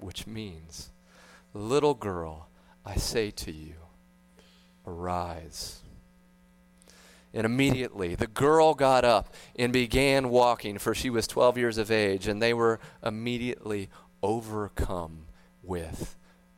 which 0.04 0.28
means, 0.28 0.90
Little 1.54 1.94
girl, 1.94 2.48
I 2.86 2.96
say 2.96 3.30
to 3.32 3.52
you, 3.52 3.76
arise. 4.86 5.82
And 7.34 7.46
immediately 7.46 8.16
the 8.16 8.28
girl 8.28 8.74
got 8.74 9.06
up 9.06 9.34
and 9.56 9.72
began 9.72 10.30
walking, 10.30 10.78
for 10.78 10.94
she 10.94 11.10
was 11.10 11.28
12 11.28 11.58
years 11.58 11.78
of 11.78 11.92
age, 11.92 12.28
and 12.28 12.42
they 12.42 12.54
were 12.54 12.80
immediately 13.04 13.90
overcome 14.22 15.26
with 15.62 16.16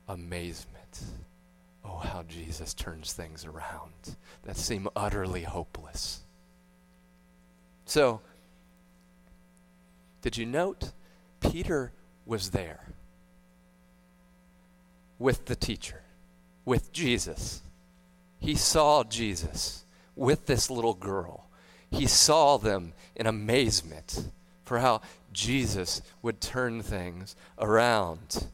amazement. 0.08 1.04
Oh, 1.84 1.98
how 1.98 2.24
Jesus 2.24 2.74
turns 2.74 3.14
things 3.14 3.46
around 3.46 4.16
that 4.44 4.58
seem 4.58 4.88
utterly 4.96 5.44
hopeless. 5.44 6.22
So, 7.86 8.22
did 10.22 10.38
you 10.38 10.46
note 10.46 10.92
Peter 11.40 11.92
was 12.26 12.50
there? 12.50 12.95
With 15.20 15.46
the 15.46 15.56
teacher, 15.56 16.02
with 16.66 16.92
Jesus. 16.92 17.62
He 18.40 18.56
saw 18.56 19.04
Jesus 19.04 19.86
with 20.16 20.46
this 20.46 20.70
little 20.70 20.94
girl. 20.94 21.48
He 21.90 22.08
saw 22.08 22.58
them 22.58 22.94
in 23.16 23.28
amazement 23.28 24.30
for 24.64 24.80
how 24.80 25.02
Jesus 25.32 26.02
would 26.22 26.42
turn 26.42 26.82
things 26.82 27.36
around. 27.60 28.48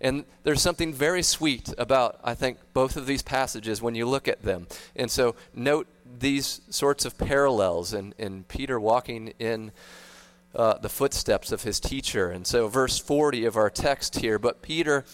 And 0.00 0.24
there's 0.44 0.62
something 0.62 0.94
very 0.94 1.22
sweet 1.22 1.74
about, 1.76 2.18
I 2.24 2.34
think, 2.34 2.58
both 2.72 2.96
of 2.96 3.06
these 3.06 3.22
passages 3.22 3.82
when 3.82 3.94
you 3.94 4.06
look 4.06 4.28
at 4.28 4.42
them. 4.42 4.66
And 4.96 5.10
so 5.10 5.34
note 5.54 5.86
these 6.18 6.62
sorts 6.70 7.04
of 7.04 7.18
parallels 7.18 7.92
in, 7.92 8.14
in 8.18 8.44
Peter 8.44 8.80
walking 8.80 9.34
in 9.38 9.72
uh, 10.54 10.78
the 10.78 10.88
footsteps 10.88 11.52
of 11.52 11.62
his 11.62 11.78
teacher. 11.78 12.30
And 12.30 12.46
so, 12.46 12.66
verse 12.66 12.98
40 12.98 13.44
of 13.44 13.56
our 13.56 13.70
text 13.70 14.16
here, 14.16 14.38
but 14.38 14.62
Peter, 14.62 15.04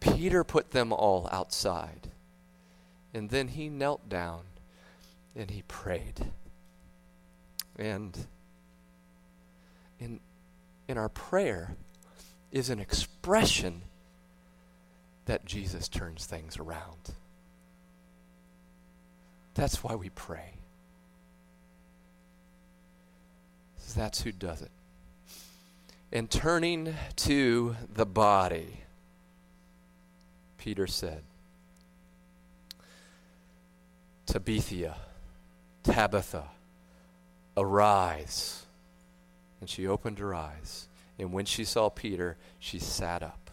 Peter 0.00 0.44
put 0.44 0.70
them 0.70 0.92
all 0.92 1.28
outside. 1.32 2.10
And 3.12 3.30
then 3.30 3.48
he 3.48 3.68
knelt 3.68 4.08
down 4.08 4.42
and 5.36 5.50
he 5.50 5.62
prayed. 5.62 6.32
And 7.76 8.26
in, 10.00 10.20
in 10.88 10.98
our 10.98 11.08
prayer 11.08 11.76
is 12.52 12.70
an 12.70 12.78
expression 12.78 13.82
that 15.26 15.44
Jesus 15.44 15.88
turns 15.88 16.26
things 16.26 16.58
around. 16.58 17.14
That's 19.54 19.82
why 19.82 19.94
we 19.94 20.10
pray. 20.10 20.54
That's 23.96 24.22
who 24.22 24.32
does 24.32 24.60
it. 24.60 24.70
And 26.12 26.30
turning 26.30 26.94
to 27.16 27.76
the 27.92 28.06
body, 28.06 28.83
Peter 30.64 30.86
said, 30.86 31.20
Tabitha, 34.24 34.96
Tabitha, 35.82 36.44
arise. 37.54 38.64
And 39.60 39.68
she 39.68 39.86
opened 39.86 40.18
her 40.20 40.34
eyes. 40.34 40.88
And 41.18 41.34
when 41.34 41.44
she 41.44 41.66
saw 41.66 41.90
Peter, 41.90 42.38
she 42.58 42.78
sat 42.78 43.22
up. 43.22 43.50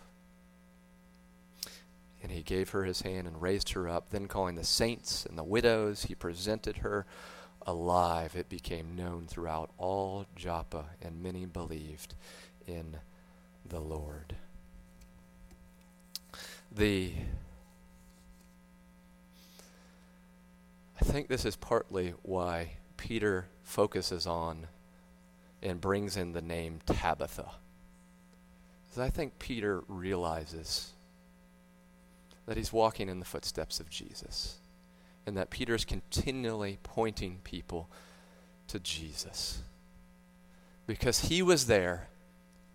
And 2.23 2.31
he 2.31 2.43
gave 2.43 2.69
her 2.69 2.85
his 2.85 3.01
hand 3.01 3.27
and 3.27 3.41
raised 3.41 3.73
her 3.73 3.89
up. 3.89 4.11
Then, 4.11 4.29
calling 4.29 4.55
the 4.55 4.63
saints 4.63 5.25
and 5.25 5.37
the 5.37 5.43
widows, 5.43 6.03
he 6.03 6.15
presented 6.15 6.77
her 6.77 7.05
alive. 7.67 8.37
It 8.37 8.47
became 8.47 8.95
known 8.95 9.25
throughout 9.27 9.69
all 9.77 10.27
Joppa, 10.37 10.85
and 11.01 11.21
many 11.21 11.45
believed 11.45 12.15
in 12.65 12.99
the 13.67 13.81
Lord. 13.81 14.37
The 16.71 17.13
I 20.99 21.03
think 21.03 21.27
this 21.27 21.45
is 21.45 21.55
partly 21.55 22.13
why 22.21 22.73
Peter 22.95 23.47
focuses 23.63 24.27
on 24.27 24.67
and 25.61 25.81
brings 25.81 26.15
in 26.15 26.33
the 26.33 26.41
name 26.41 26.79
Tabitha. 26.85 27.49
Because 28.83 28.99
I 29.01 29.09
think 29.09 29.39
Peter 29.39 29.81
realizes 29.87 30.91
that 32.45 32.55
he's 32.55 32.71
walking 32.71 33.09
in 33.09 33.19
the 33.19 33.25
footsteps 33.25 33.79
of 33.79 33.89
Jesus 33.89 34.57
and 35.25 35.35
that 35.37 35.49
Peter 35.49 35.73
is 35.73 35.85
continually 35.85 36.77
pointing 36.83 37.39
people 37.43 37.89
to 38.67 38.79
Jesus. 38.79 39.63
Because 40.85 41.21
he 41.21 41.41
was 41.41 41.65
there 41.65 42.09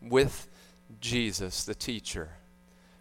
with 0.01 0.49
Jesus, 1.01 1.65
the 1.65 1.75
teacher, 1.75 2.31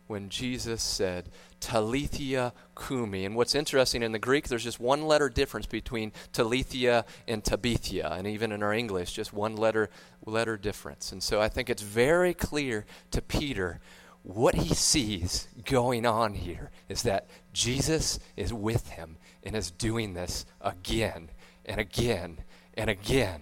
when 0.07 0.29
Jesus 0.29 0.83
said, 0.83 1.29
Talitha 1.59 2.53
kumi. 2.75 3.25
And 3.25 3.35
what's 3.35 3.55
interesting 3.55 4.03
in 4.03 4.11
the 4.11 4.19
Greek, 4.19 4.47
there's 4.47 4.63
just 4.63 4.79
one 4.79 5.03
letter 5.03 5.29
difference 5.29 5.65
between 5.65 6.11
Talitha 6.31 7.05
and 7.27 7.43
Tabitha, 7.43 8.13
and 8.13 8.27
even 8.27 8.51
in 8.51 8.61
our 8.61 8.73
English, 8.73 9.13
just 9.13 9.33
one 9.33 9.55
letter 9.55 9.89
letter 10.25 10.57
difference. 10.57 11.11
And 11.11 11.23
so 11.23 11.41
I 11.41 11.49
think 11.49 11.69
it's 11.69 11.81
very 11.81 12.33
clear 12.33 12.85
to 13.11 13.21
Peter 13.21 13.79
what 14.25 14.55
he 14.55 14.73
sees 14.73 15.47
going 15.65 16.05
on 16.05 16.33
here 16.33 16.71
is 16.89 17.03
that 17.03 17.27
Jesus 17.53 18.19
is 18.35 18.51
with 18.51 18.89
him 18.89 19.17
and 19.43 19.55
is 19.55 19.69
doing 19.69 20.15
this 20.15 20.45
again 20.61 21.29
and 21.63 21.79
again 21.79 22.39
and 22.73 22.89
again. 22.89 23.41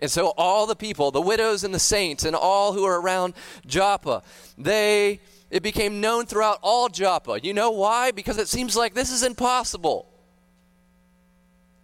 And 0.00 0.10
so 0.10 0.32
all 0.36 0.66
the 0.66 0.76
people, 0.76 1.10
the 1.10 1.20
widows 1.20 1.64
and 1.64 1.74
the 1.74 1.78
saints 1.78 2.24
and 2.24 2.36
all 2.36 2.72
who 2.72 2.84
are 2.84 3.00
around 3.00 3.34
Joppa, 3.66 4.22
they 4.56 5.20
it 5.50 5.62
became 5.62 6.00
known 6.00 6.26
throughout 6.26 6.58
all 6.62 6.88
Joppa. 6.88 7.40
You 7.42 7.54
know 7.54 7.70
why? 7.70 8.10
Because 8.10 8.38
it 8.38 8.48
seems 8.48 8.76
like 8.76 8.94
this 8.94 9.10
is 9.10 9.22
impossible. 9.22 10.06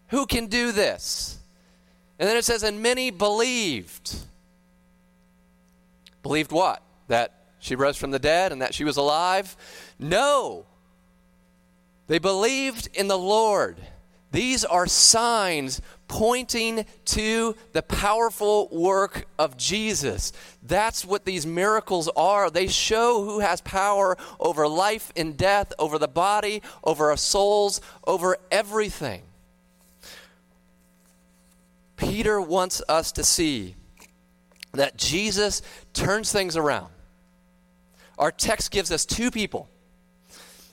Who 0.08 0.26
can 0.26 0.46
do 0.46 0.70
this? 0.70 1.38
And 2.18 2.28
then 2.28 2.36
it 2.36 2.44
says, 2.44 2.62
and 2.62 2.82
many 2.82 3.10
believed. 3.10 4.14
Believed 6.22 6.52
what? 6.52 6.82
That 7.08 7.32
she 7.58 7.74
rose 7.74 7.96
from 7.96 8.10
the 8.10 8.18
dead 8.18 8.52
and 8.52 8.60
that 8.60 8.74
she 8.74 8.84
was 8.84 8.96
alive? 8.96 9.56
No. 9.98 10.66
They 12.06 12.18
believed 12.18 12.88
in 12.94 13.08
the 13.08 13.18
Lord. 13.18 13.78
These 14.34 14.64
are 14.64 14.88
signs 14.88 15.80
pointing 16.08 16.86
to 17.04 17.54
the 17.70 17.82
powerful 17.82 18.68
work 18.72 19.28
of 19.38 19.56
Jesus. 19.56 20.32
That's 20.60 21.04
what 21.04 21.24
these 21.24 21.46
miracles 21.46 22.10
are. 22.16 22.50
They 22.50 22.66
show 22.66 23.22
who 23.22 23.38
has 23.38 23.60
power 23.60 24.18
over 24.40 24.66
life 24.66 25.12
and 25.14 25.36
death, 25.36 25.72
over 25.78 26.00
the 26.00 26.08
body, 26.08 26.62
over 26.82 27.10
our 27.10 27.16
souls, 27.16 27.80
over 28.08 28.36
everything. 28.50 29.22
Peter 31.94 32.40
wants 32.40 32.82
us 32.88 33.12
to 33.12 33.22
see 33.22 33.76
that 34.72 34.96
Jesus 34.96 35.62
turns 35.92 36.32
things 36.32 36.56
around. 36.56 36.90
Our 38.18 38.32
text 38.32 38.72
gives 38.72 38.90
us 38.90 39.06
two 39.06 39.30
people 39.30 39.68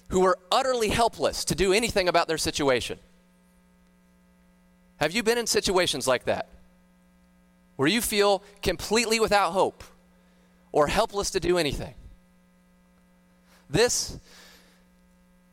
who 0.08 0.21
were 0.21 0.39
utterly 0.52 0.89
helpless 0.89 1.45
to 1.45 1.54
do 1.54 1.74
anything 1.74 2.08
about 2.08 2.28
their 2.28 2.39
situation. 2.39 2.97
Have 5.01 5.11
you 5.11 5.23
been 5.23 5.37
in 5.37 5.47
situations 5.47 6.07
like 6.07 6.23
that? 6.25 6.47
Where 7.75 7.89
you 7.89 7.99
feel 7.99 8.43
completely 8.61 9.19
without 9.19 9.51
hope 9.51 9.83
or 10.71 10.87
helpless 10.87 11.31
to 11.31 11.41
do 11.41 11.57
anything? 11.57 11.95
This, 13.69 14.17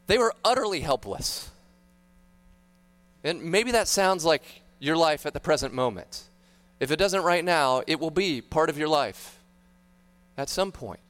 they 0.06 0.18
were 0.18 0.34
utterly 0.44 0.80
helpless. 0.80 1.50
And 3.24 3.42
maybe 3.42 3.72
that 3.72 3.88
sounds 3.88 4.24
like 4.24 4.42
your 4.78 4.96
life 4.96 5.26
at 5.26 5.32
the 5.32 5.40
present 5.40 5.74
moment. 5.74 6.28
If 6.78 6.92
it 6.92 6.96
doesn't 6.96 7.22
right 7.22 7.44
now, 7.44 7.82
it 7.88 7.98
will 7.98 8.12
be 8.12 8.40
part 8.40 8.70
of 8.70 8.78
your 8.78 8.88
life 8.88 9.38
at 10.36 10.48
some 10.48 10.70
point. 10.70 11.00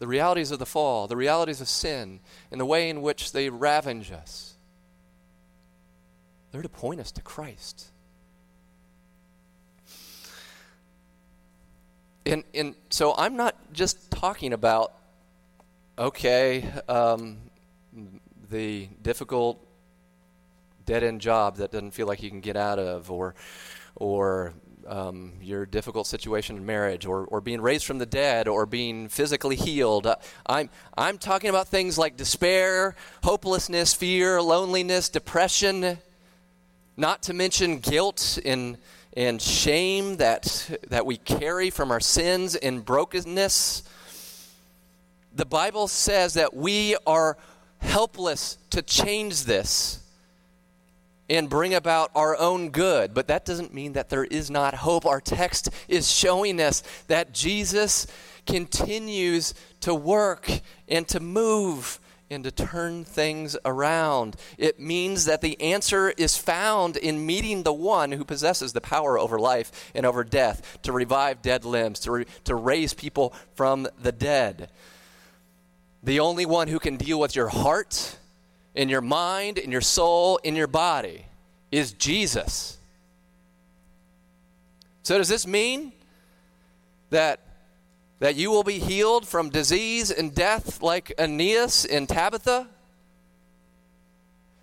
the 0.00 0.06
realities 0.06 0.50
of 0.50 0.58
the 0.58 0.66
fall, 0.66 1.06
the 1.06 1.16
realities 1.16 1.60
of 1.60 1.68
sin, 1.68 2.20
and 2.50 2.58
the 2.58 2.64
way 2.64 2.88
in 2.88 3.02
which 3.02 3.32
they 3.32 3.50
ravage 3.50 4.10
us. 4.10 4.56
They're 6.52 6.62
to 6.62 6.68
point 6.68 7.00
us 7.00 7.12
to 7.12 7.22
Christ. 7.22 7.90
And, 12.26 12.44
and 12.54 12.74
so 12.90 13.14
I'm 13.16 13.36
not 13.36 13.56
just 13.72 14.10
talking 14.10 14.52
about, 14.52 14.92
okay, 15.98 16.68
um, 16.88 17.38
the 18.50 18.88
difficult 19.02 19.64
dead 20.86 21.02
end 21.02 21.20
job 21.20 21.56
that 21.56 21.70
doesn't 21.70 21.92
feel 21.92 22.06
like 22.06 22.22
you 22.22 22.30
can 22.30 22.40
get 22.40 22.56
out 22.56 22.78
of, 22.78 23.10
or, 23.10 23.34
or 23.96 24.52
um, 24.86 25.32
your 25.40 25.66
difficult 25.66 26.06
situation 26.06 26.56
in 26.56 26.66
marriage 26.66 27.06
or, 27.06 27.24
or 27.24 27.40
being 27.40 27.60
raised 27.60 27.84
from 27.84 27.98
the 27.98 28.06
dead 28.06 28.48
or 28.48 28.66
being 28.66 29.08
physically 29.08 29.56
healed. 29.56 30.06
Uh, 30.06 30.16
I'm, 30.46 30.68
I'm 30.96 31.18
talking 31.18 31.48
about 31.48 31.68
things 31.68 31.96
like 31.96 32.16
despair, 32.16 32.96
hopelessness, 33.22 33.94
fear, 33.94 34.42
loneliness, 34.42 35.08
depression, 35.08 35.98
not 36.96 37.22
to 37.24 37.34
mention 37.34 37.78
guilt 37.78 38.38
and, 38.44 38.78
and 39.16 39.40
shame 39.40 40.16
that, 40.16 40.78
that 40.88 41.06
we 41.06 41.16
carry 41.16 41.70
from 41.70 41.90
our 41.90 42.00
sins 42.00 42.54
and 42.54 42.84
brokenness. 42.84 43.82
The 45.34 45.46
Bible 45.46 45.88
says 45.88 46.34
that 46.34 46.54
we 46.54 46.96
are 47.06 47.36
helpless 47.78 48.58
to 48.70 48.82
change 48.82 49.44
this 49.44 50.00
and 51.30 51.48
bring 51.48 51.74
about 51.74 52.10
our 52.14 52.36
own 52.38 52.70
good. 52.70 53.14
But 53.14 53.28
that 53.28 53.44
doesn't 53.44 53.72
mean 53.72 53.92
that 53.92 54.08
there 54.10 54.24
is 54.24 54.50
not 54.50 54.74
hope. 54.74 55.06
Our 55.06 55.20
text 55.20 55.70
is 55.86 56.10
showing 56.10 56.60
us 56.60 56.82
that 57.06 57.32
Jesus 57.32 58.08
continues 58.46 59.54
to 59.80 59.94
work 59.94 60.50
and 60.88 61.06
to 61.08 61.20
move 61.20 62.00
and 62.30 62.44
to 62.44 62.50
turn 62.50 63.04
things 63.04 63.56
around. 63.64 64.36
It 64.56 64.78
means 64.78 65.24
that 65.24 65.40
the 65.40 65.60
answer 65.60 66.10
is 66.10 66.36
found 66.36 66.96
in 66.96 67.26
meeting 67.26 67.64
the 67.64 67.72
one 67.72 68.12
who 68.12 68.24
possesses 68.24 68.72
the 68.72 68.80
power 68.80 69.18
over 69.18 69.38
life 69.38 69.90
and 69.94 70.06
over 70.06 70.22
death, 70.22 70.78
to 70.82 70.92
revive 70.92 71.42
dead 71.42 71.64
limbs, 71.64 72.00
to, 72.00 72.12
re- 72.12 72.26
to 72.44 72.54
raise 72.54 72.94
people 72.94 73.34
from 73.54 73.88
the 74.00 74.12
dead. 74.12 74.70
The 76.02 76.20
only 76.20 76.46
one 76.46 76.68
who 76.68 76.78
can 76.78 76.96
deal 76.96 77.18
with 77.18 77.34
your 77.34 77.48
heart 77.48 78.16
in 78.74 78.88
your 78.88 79.00
mind, 79.00 79.58
in 79.58 79.72
your 79.72 79.80
soul, 79.80 80.38
in 80.38 80.54
your 80.54 80.68
body 80.68 81.26
is 81.72 81.92
Jesus. 81.92 82.78
So, 85.02 85.18
does 85.18 85.28
this 85.28 85.46
mean 85.46 85.92
that, 87.10 87.40
that 88.20 88.36
you 88.36 88.50
will 88.50 88.62
be 88.62 88.78
healed 88.78 89.26
from 89.26 89.50
disease 89.50 90.10
and 90.10 90.34
death 90.34 90.80
like 90.82 91.12
Aeneas 91.18 91.84
and 91.84 92.08
Tabitha? 92.08 92.68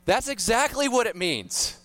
That's 0.05 0.29
exactly 0.29 0.87
what 0.87 1.05
it 1.05 1.15
means. 1.15 1.77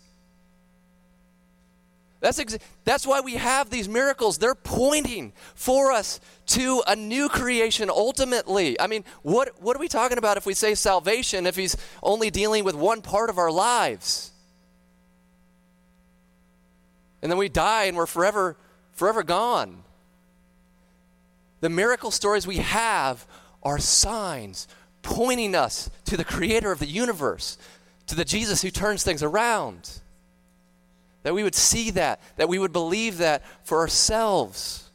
That's, 2.20 2.39
ex- 2.39 2.59
that's 2.85 3.05
why 3.05 3.20
we 3.20 3.35
have 3.35 3.68
these 3.68 3.89
miracles. 3.89 4.39
They're 4.39 4.55
pointing 4.55 5.33
for 5.57 5.91
us 5.91 6.20
to 6.47 6.85
a 6.87 6.95
new 6.95 7.29
creation 7.29 7.91
ultimately. 7.91 8.81
I 8.81 8.87
mean, 8.87 9.05
what, 9.23 9.61
what 9.61 9.75
are 9.75 9.81
we 9.81 9.89
talking 9.89 10.18
about 10.18 10.37
if 10.37 10.47
we 10.47 10.55
say 10.55 10.77
salvation 10.77 11.47
if 11.47 11.57
he's 11.57 11.77
only 12.01 12.31
dealing 12.31 12.62
with 12.62 12.77
one 12.77 13.03
part 13.03 13.29
of 13.29 13.39
our 13.39 13.51
lives? 13.51 14.31
And 17.23 17.31
then 17.31 17.39
we 17.39 17.49
die 17.49 17.85
and 17.85 17.97
we're 17.97 18.07
forever, 18.07 18.57
forever 18.93 19.25
gone. 19.25 19.83
The 21.63 21.71
miracle 21.71 22.11
stories 22.11 22.45
we 22.45 22.57
have 22.57 23.25
are 23.63 23.79
signs 23.79 24.67
pointing 25.03 25.55
us 25.55 25.89
to 26.07 26.17
the 26.17 26.25
creator 26.25 26.73
of 26.73 26.81
the 26.81 26.87
universe, 26.87 27.57
to 28.09 28.17
the 28.17 28.25
Jesus 28.25 28.63
who 28.63 28.71
turns 28.71 29.05
things 29.05 29.23
around. 29.23 30.01
That 31.23 31.35
we 31.35 31.45
would 31.45 31.55
see 31.55 31.93
that, 31.93 32.21
that 32.35 32.49
we 32.49 32.59
would 32.59 32.73
believe 32.73 33.19
that 33.19 33.45
for 33.63 33.79
ourselves. 33.79 34.91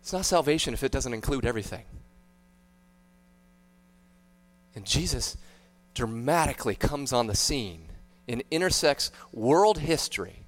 It's 0.00 0.14
not 0.14 0.24
salvation 0.24 0.72
if 0.72 0.82
it 0.82 0.90
doesn't 0.90 1.12
include 1.12 1.44
everything. 1.44 1.84
And 4.74 4.86
Jesus 4.86 5.36
dramatically 5.92 6.76
comes 6.76 7.12
on 7.12 7.26
the 7.26 7.36
scene 7.36 7.88
and 8.26 8.42
intersects 8.50 9.10
world 9.32 9.80
history. 9.80 10.44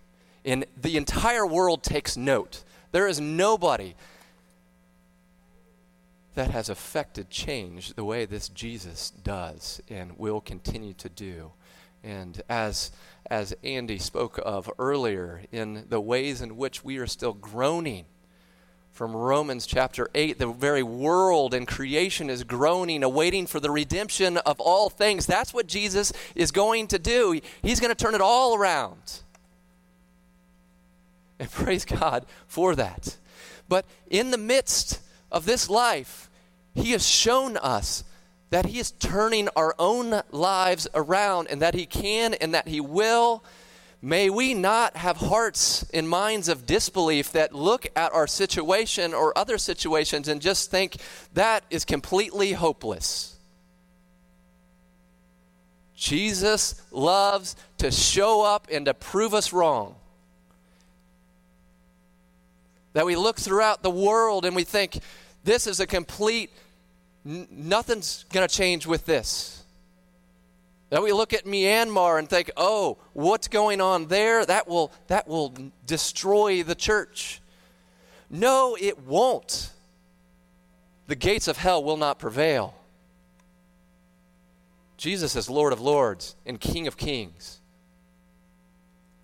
And 0.46 0.64
the 0.80 0.96
entire 0.96 1.46
world 1.46 1.82
takes 1.82 2.16
note. 2.16 2.64
There 2.92 3.06
is 3.06 3.20
nobody 3.20 3.94
that 6.34 6.50
has 6.50 6.68
affected 6.68 7.30
change 7.30 7.94
the 7.94 8.04
way 8.04 8.24
this 8.24 8.48
Jesus 8.48 9.10
does 9.10 9.80
and 9.88 10.16
will 10.18 10.40
continue 10.40 10.94
to 10.94 11.08
do. 11.08 11.52
And 12.04 12.40
as, 12.48 12.92
as 13.28 13.56
Andy 13.64 13.98
spoke 13.98 14.38
of 14.44 14.70
earlier, 14.78 15.42
in 15.50 15.86
the 15.88 16.00
ways 16.00 16.40
in 16.40 16.56
which 16.56 16.84
we 16.84 16.98
are 16.98 17.08
still 17.08 17.32
groaning 17.32 18.04
from 18.92 19.14
Romans 19.14 19.66
chapter 19.66 20.08
8, 20.14 20.38
the 20.38 20.46
very 20.48 20.82
world 20.82 21.54
and 21.54 21.66
creation 21.66 22.30
is 22.30 22.44
groaning, 22.44 23.02
awaiting 23.02 23.46
for 23.46 23.60
the 23.60 23.70
redemption 23.70 24.38
of 24.38 24.60
all 24.60 24.90
things. 24.90 25.26
That's 25.26 25.52
what 25.52 25.66
Jesus 25.66 26.12
is 26.34 26.50
going 26.50 26.86
to 26.88 26.98
do. 26.98 27.40
He's 27.62 27.80
going 27.80 27.94
to 27.94 28.04
turn 28.04 28.14
it 28.14 28.20
all 28.20 28.56
around. 28.56 29.22
And 31.40 31.50
praise 31.50 31.84
God 31.84 32.26
for 32.48 32.74
that. 32.74 33.16
But 33.68 33.84
in 34.10 34.32
the 34.32 34.38
midst 34.38 35.00
of 35.30 35.46
this 35.46 35.70
life, 35.70 36.28
He 36.74 36.90
has 36.92 37.06
shown 37.06 37.56
us 37.56 38.02
that 38.50 38.66
He 38.66 38.78
is 38.78 38.90
turning 38.90 39.48
our 39.54 39.74
own 39.78 40.22
lives 40.32 40.88
around 40.94 41.48
and 41.48 41.62
that 41.62 41.74
He 41.74 41.86
can 41.86 42.34
and 42.34 42.54
that 42.54 42.66
He 42.66 42.80
will. 42.80 43.44
May 44.00 44.30
we 44.30 44.54
not 44.54 44.96
have 44.96 45.16
hearts 45.16 45.88
and 45.92 46.08
minds 46.08 46.48
of 46.48 46.66
disbelief 46.66 47.32
that 47.32 47.54
look 47.54 47.86
at 47.96 48.12
our 48.12 48.26
situation 48.26 49.12
or 49.12 49.36
other 49.36 49.58
situations 49.58 50.28
and 50.28 50.40
just 50.40 50.70
think 50.70 50.96
that 51.34 51.64
is 51.68 51.84
completely 51.84 52.52
hopeless. 52.52 53.36
Jesus 55.96 56.80
loves 56.92 57.56
to 57.78 57.90
show 57.90 58.44
up 58.44 58.68
and 58.70 58.86
to 58.86 58.94
prove 58.94 59.34
us 59.34 59.52
wrong. 59.52 59.96
That 62.98 63.06
we 63.06 63.14
look 63.14 63.38
throughout 63.38 63.84
the 63.84 63.92
world 63.92 64.44
and 64.44 64.56
we 64.56 64.64
think 64.64 64.98
this 65.44 65.68
is 65.68 65.78
a 65.78 65.86
complete 65.86 66.50
N- 67.24 67.46
nothing's 67.48 68.24
going 68.32 68.44
to 68.44 68.52
change 68.52 68.88
with 68.88 69.06
this. 69.06 69.62
That 70.90 71.00
we 71.00 71.12
look 71.12 71.32
at 71.32 71.44
Myanmar 71.44 72.18
and 72.18 72.28
think, 72.28 72.50
"Oh, 72.56 72.98
what's 73.12 73.46
going 73.46 73.80
on 73.80 74.08
there? 74.08 74.44
That 74.44 74.66
will 74.66 74.90
that 75.06 75.28
will 75.28 75.54
destroy 75.86 76.64
the 76.64 76.74
church." 76.74 77.40
No, 78.28 78.76
it 78.80 78.98
won't. 79.06 79.70
The 81.06 81.14
gates 81.14 81.46
of 81.46 81.56
hell 81.56 81.84
will 81.84 81.98
not 81.98 82.18
prevail. 82.18 82.74
Jesus 84.96 85.36
is 85.36 85.48
Lord 85.48 85.72
of 85.72 85.80
Lords 85.80 86.34
and 86.44 86.60
King 86.60 86.88
of 86.88 86.96
Kings. 86.96 87.60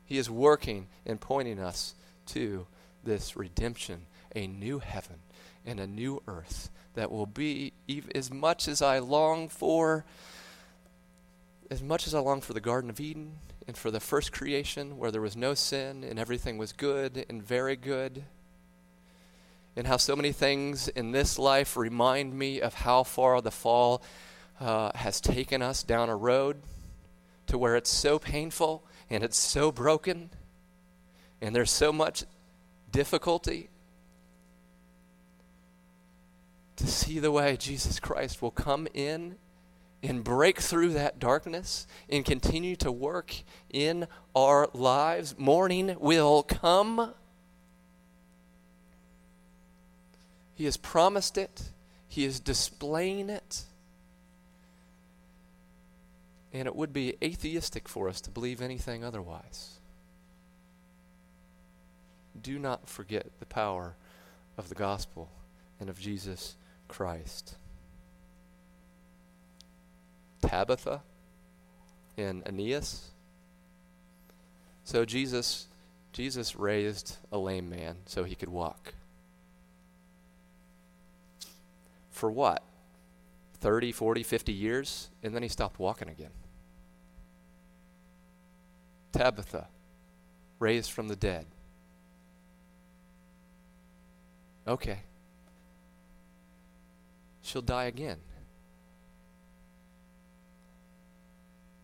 He 0.05 0.17
is 0.17 0.31
working 0.31 0.87
and 1.05 1.21
pointing 1.21 1.59
us 1.59 1.97
to 2.27 2.69
this 3.05 3.37
redemption, 3.37 4.07
a 4.35 4.47
new 4.47 4.79
heaven 4.79 5.17
and 5.65 5.81
a 5.81 5.87
new 5.87 6.23
earth 6.27 6.71
that 6.95 7.11
will 7.11 7.27
be 7.27 7.73
as 8.15 8.31
much 8.31 8.69
as 8.69 8.83
I 8.83 8.99
long 8.99 9.49
for, 9.49 10.05
as 11.71 11.83
much 11.83 12.07
as 12.07 12.15
I 12.15 12.21
long 12.21 12.41
for 12.41 12.53
the 12.53 12.61
Garden 12.61 12.91
of 12.91 13.01
Eden 13.01 13.37
and 13.67 13.77
for 13.77 13.91
the 13.91 14.01
first 14.01 14.33
creation 14.33 14.99
where 14.99 15.11
there 15.11 15.21
was 15.21 15.37
no 15.37 15.55
sin 15.55 16.05
and 16.05 16.19
everything 16.19 16.59
was 16.59 16.73
good 16.73 17.25
and 17.29 17.43
very 17.43 17.77
good. 17.77 18.25
And 19.77 19.87
how 19.87 19.97
so 19.97 20.15
many 20.15 20.33
things 20.33 20.89
in 20.89 21.13
this 21.13 21.39
life 21.39 21.77
remind 21.77 22.35
me 22.35 22.61
of 22.61 22.75
how 22.75 23.03
far 23.03 23.41
the 23.41 23.51
fall 23.51 24.03
uh, 24.61 24.93
has 24.95 25.21
taken 25.21 25.63
us 25.63 25.83
down 25.83 26.09
a 26.09 26.17
road 26.17 26.63
to 27.47 27.59
where 27.59 27.75
it's 27.75 27.91
so 27.91 28.19
painful 28.19 28.85
and 29.11 29.25
it's 29.25 29.39
so 29.39 29.73
broken 29.73 30.31
and 31.41 31.55
there's 31.55 31.71
so 31.71 31.93
much 31.93 32.25
difficulty 32.95 33.69
to 36.77 36.87
see 36.87 37.19
the 37.19 37.33
way 37.33 37.57
Jesus 37.57 37.99
Christ 37.99 38.41
will 38.41 38.53
come 38.53 38.87
in 38.95 39.35
and 40.01 40.23
break 40.23 40.61
through 40.61 40.91
that 40.91 41.19
darkness 41.19 41.89
and 42.09 42.25
continue 42.25 42.77
to 42.77 42.93
work 42.93 43.35
in 43.69 44.07
our 44.37 44.69
lives. 44.73 45.37
Morning 45.37 45.97
will 45.99 46.45
come. 46.45 47.15
He 50.55 50.65
has 50.67 50.77
promised 50.77 51.37
it, 51.37 51.71
He 52.07 52.25
is 52.25 52.39
displaying 52.39 53.29
it. 53.29 53.63
And 56.53 56.69
it 56.69 56.77
would 56.77 56.93
be 56.93 57.17
atheistic 57.21 57.89
for 57.89 58.09
us 58.09 58.21
to 58.21 58.31
believe 58.31 58.63
anything 58.63 59.03
otherwise. 59.03 59.74
Do 62.45 62.59
not 62.59 62.91
forget 62.91 63.27
the 63.41 63.47
power 63.47 63.97
of 64.59 64.69
the 64.69 64.75
gospel 64.75 65.31
and 65.81 65.89
of 65.89 65.99
Jesus 65.99 66.57
Christ. 66.89 67.57
Tabitha 70.43 71.01
and 72.19 72.43
Aeneas. 72.47 73.13
So 74.85 75.07
Jesus 75.07 75.69
Jesus 76.13 76.55
raised 76.55 77.17
a 77.33 77.39
lame 77.39 77.71
man 77.71 77.97
so 78.05 78.25
he 78.25 78.35
could 78.35 78.51
walk. 78.51 78.93
For 82.11 82.31
what? 82.31 82.63
30, 83.61 83.91
40, 83.91 84.23
50 84.23 84.53
years 84.53 85.09
and 85.23 85.35
then 85.35 85.43
he 85.43 85.49
stopped 85.49 85.79
walking 85.81 86.11
again. 86.11 86.31
Tabitha 89.13 89.69
raised 90.59 90.91
from 90.91 91.09
the 91.09 91.17
dead. 91.17 91.47
Okay 94.67 94.99
she'll 97.45 97.63
die 97.63 97.85
again. 97.85 98.17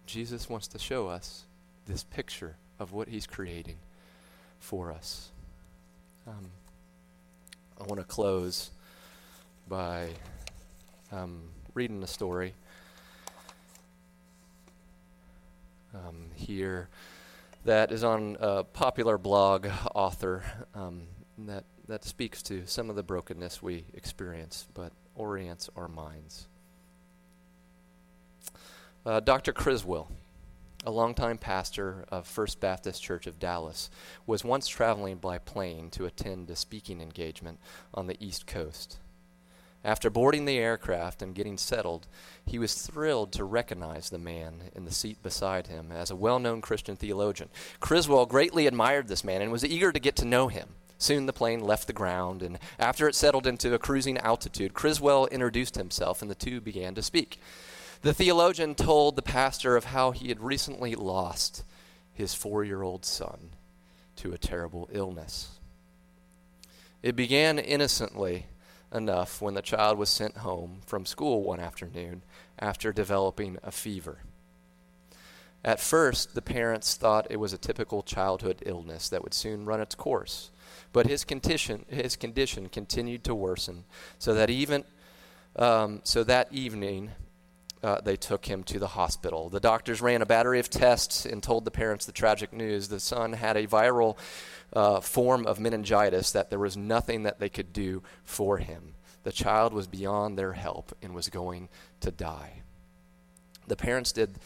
Jesus 0.06 0.48
wants 0.48 0.66
to 0.68 0.78
show 0.78 1.06
us 1.06 1.44
this 1.86 2.02
picture 2.02 2.56
of 2.80 2.92
what 2.92 3.06
he's 3.06 3.26
creating 3.26 3.76
for 4.58 4.90
us. 4.90 5.30
Um, 6.26 6.50
I 7.80 7.84
want 7.84 8.00
to 8.00 8.04
close 8.04 8.70
by 9.68 10.08
um, 11.12 11.42
reading 11.74 12.02
a 12.02 12.08
story 12.08 12.54
um, 15.94 16.30
here 16.34 16.88
that 17.64 17.92
is 17.92 18.02
on 18.02 18.36
a 18.40 18.64
popular 18.64 19.18
blog 19.18 19.68
author 19.94 20.42
um, 20.74 21.02
that, 21.38 21.64
that 21.90 22.04
speaks 22.04 22.42
to 22.42 22.66
some 22.66 22.88
of 22.88 22.96
the 22.96 23.02
brokenness 23.02 23.62
we 23.62 23.84
experience. 23.94 24.66
But 24.74 24.92
orients 25.14 25.68
our 25.76 25.88
minds. 25.88 26.46
Uh, 29.04 29.20
Dr. 29.20 29.52
Criswell, 29.52 30.10
a 30.84 30.90
longtime 30.90 31.38
pastor 31.38 32.04
of 32.08 32.26
First 32.26 32.60
Baptist 32.60 33.02
Church 33.02 33.26
of 33.26 33.38
Dallas, 33.38 33.90
was 34.26 34.44
once 34.44 34.66
traveling 34.68 35.16
by 35.16 35.38
plane 35.38 35.90
to 35.90 36.06
attend 36.06 36.50
a 36.50 36.56
speaking 36.56 37.00
engagement 37.00 37.58
on 37.94 38.06
the 38.06 38.16
East 38.18 38.46
Coast. 38.46 38.98
After 39.82 40.10
boarding 40.10 40.44
the 40.44 40.58
aircraft 40.58 41.22
and 41.22 41.34
getting 41.34 41.56
settled, 41.56 42.06
he 42.44 42.58
was 42.58 42.74
thrilled 42.74 43.32
to 43.32 43.44
recognize 43.44 44.10
the 44.10 44.18
man 44.18 44.70
in 44.74 44.84
the 44.84 44.92
seat 44.92 45.22
beside 45.22 45.68
him 45.68 45.90
as 45.90 46.10
a 46.10 46.16
well 46.16 46.38
known 46.38 46.60
Christian 46.60 46.96
theologian. 46.96 47.48
Criswell 47.80 48.26
greatly 48.26 48.66
admired 48.66 49.08
this 49.08 49.24
man 49.24 49.40
and 49.40 49.50
was 49.50 49.64
eager 49.64 49.90
to 49.90 50.00
get 50.00 50.16
to 50.16 50.26
know 50.26 50.48
him. 50.48 50.74
Soon 51.00 51.24
the 51.24 51.32
plane 51.32 51.60
left 51.60 51.86
the 51.86 51.94
ground, 51.94 52.42
and 52.42 52.58
after 52.78 53.08
it 53.08 53.14
settled 53.14 53.46
into 53.46 53.72
a 53.72 53.78
cruising 53.78 54.18
altitude, 54.18 54.74
Criswell 54.74 55.26
introduced 55.28 55.76
himself, 55.76 56.20
and 56.20 56.30
the 56.30 56.34
two 56.34 56.60
began 56.60 56.94
to 56.94 57.02
speak. 57.02 57.40
The 58.02 58.12
theologian 58.12 58.74
told 58.74 59.16
the 59.16 59.22
pastor 59.22 59.76
of 59.76 59.86
how 59.86 60.10
he 60.10 60.28
had 60.28 60.42
recently 60.42 60.94
lost 60.94 61.64
his 62.12 62.34
four 62.34 62.64
year 62.64 62.82
old 62.82 63.06
son 63.06 63.50
to 64.16 64.34
a 64.34 64.38
terrible 64.38 64.90
illness. 64.92 65.58
It 67.02 67.16
began 67.16 67.58
innocently 67.58 68.44
enough 68.92 69.40
when 69.40 69.54
the 69.54 69.62
child 69.62 69.96
was 69.96 70.10
sent 70.10 70.38
home 70.38 70.82
from 70.84 71.06
school 71.06 71.42
one 71.42 71.60
afternoon 71.60 72.22
after 72.58 72.92
developing 72.92 73.56
a 73.62 73.70
fever. 73.70 74.18
At 75.64 75.80
first, 75.80 76.34
the 76.34 76.42
parents 76.42 76.94
thought 76.94 77.26
it 77.30 77.38
was 77.38 77.54
a 77.54 77.58
typical 77.58 78.02
childhood 78.02 78.62
illness 78.66 79.08
that 79.08 79.22
would 79.22 79.32
soon 79.32 79.64
run 79.64 79.80
its 79.80 79.94
course. 79.94 80.50
But 80.92 81.06
his 81.06 81.24
condition, 81.24 81.84
his 81.88 82.16
condition 82.16 82.68
continued 82.68 83.24
to 83.24 83.34
worsen, 83.34 83.84
so 84.18 84.34
that 84.34 84.50
even 84.50 84.84
um, 85.56 86.00
so 86.04 86.24
that 86.24 86.52
evening 86.52 87.10
uh, 87.82 88.00
they 88.00 88.16
took 88.16 88.46
him 88.46 88.62
to 88.64 88.78
the 88.78 88.88
hospital. 88.88 89.48
The 89.48 89.60
doctors 89.60 90.02
ran 90.02 90.22
a 90.22 90.26
battery 90.26 90.60
of 90.60 90.68
tests 90.68 91.24
and 91.24 91.42
told 91.42 91.64
the 91.64 91.70
parents 91.70 92.06
the 92.06 92.12
tragic 92.12 92.52
news. 92.52 92.88
The 92.88 93.00
son 93.00 93.32
had 93.32 93.56
a 93.56 93.66
viral 93.66 94.16
uh, 94.72 95.00
form 95.00 95.46
of 95.46 95.58
meningitis 95.58 96.32
that 96.32 96.50
there 96.50 96.58
was 96.58 96.76
nothing 96.76 97.22
that 97.24 97.40
they 97.40 97.48
could 97.48 97.72
do 97.72 98.02
for 98.24 98.58
him. 98.58 98.94
The 99.22 99.32
child 99.32 99.72
was 99.72 99.86
beyond 99.86 100.38
their 100.38 100.52
help 100.52 100.96
and 101.02 101.14
was 101.14 101.28
going 101.28 101.68
to 102.00 102.10
die. 102.10 102.62
The 103.66 103.76
parents 103.76 104.12
did, 104.12 104.38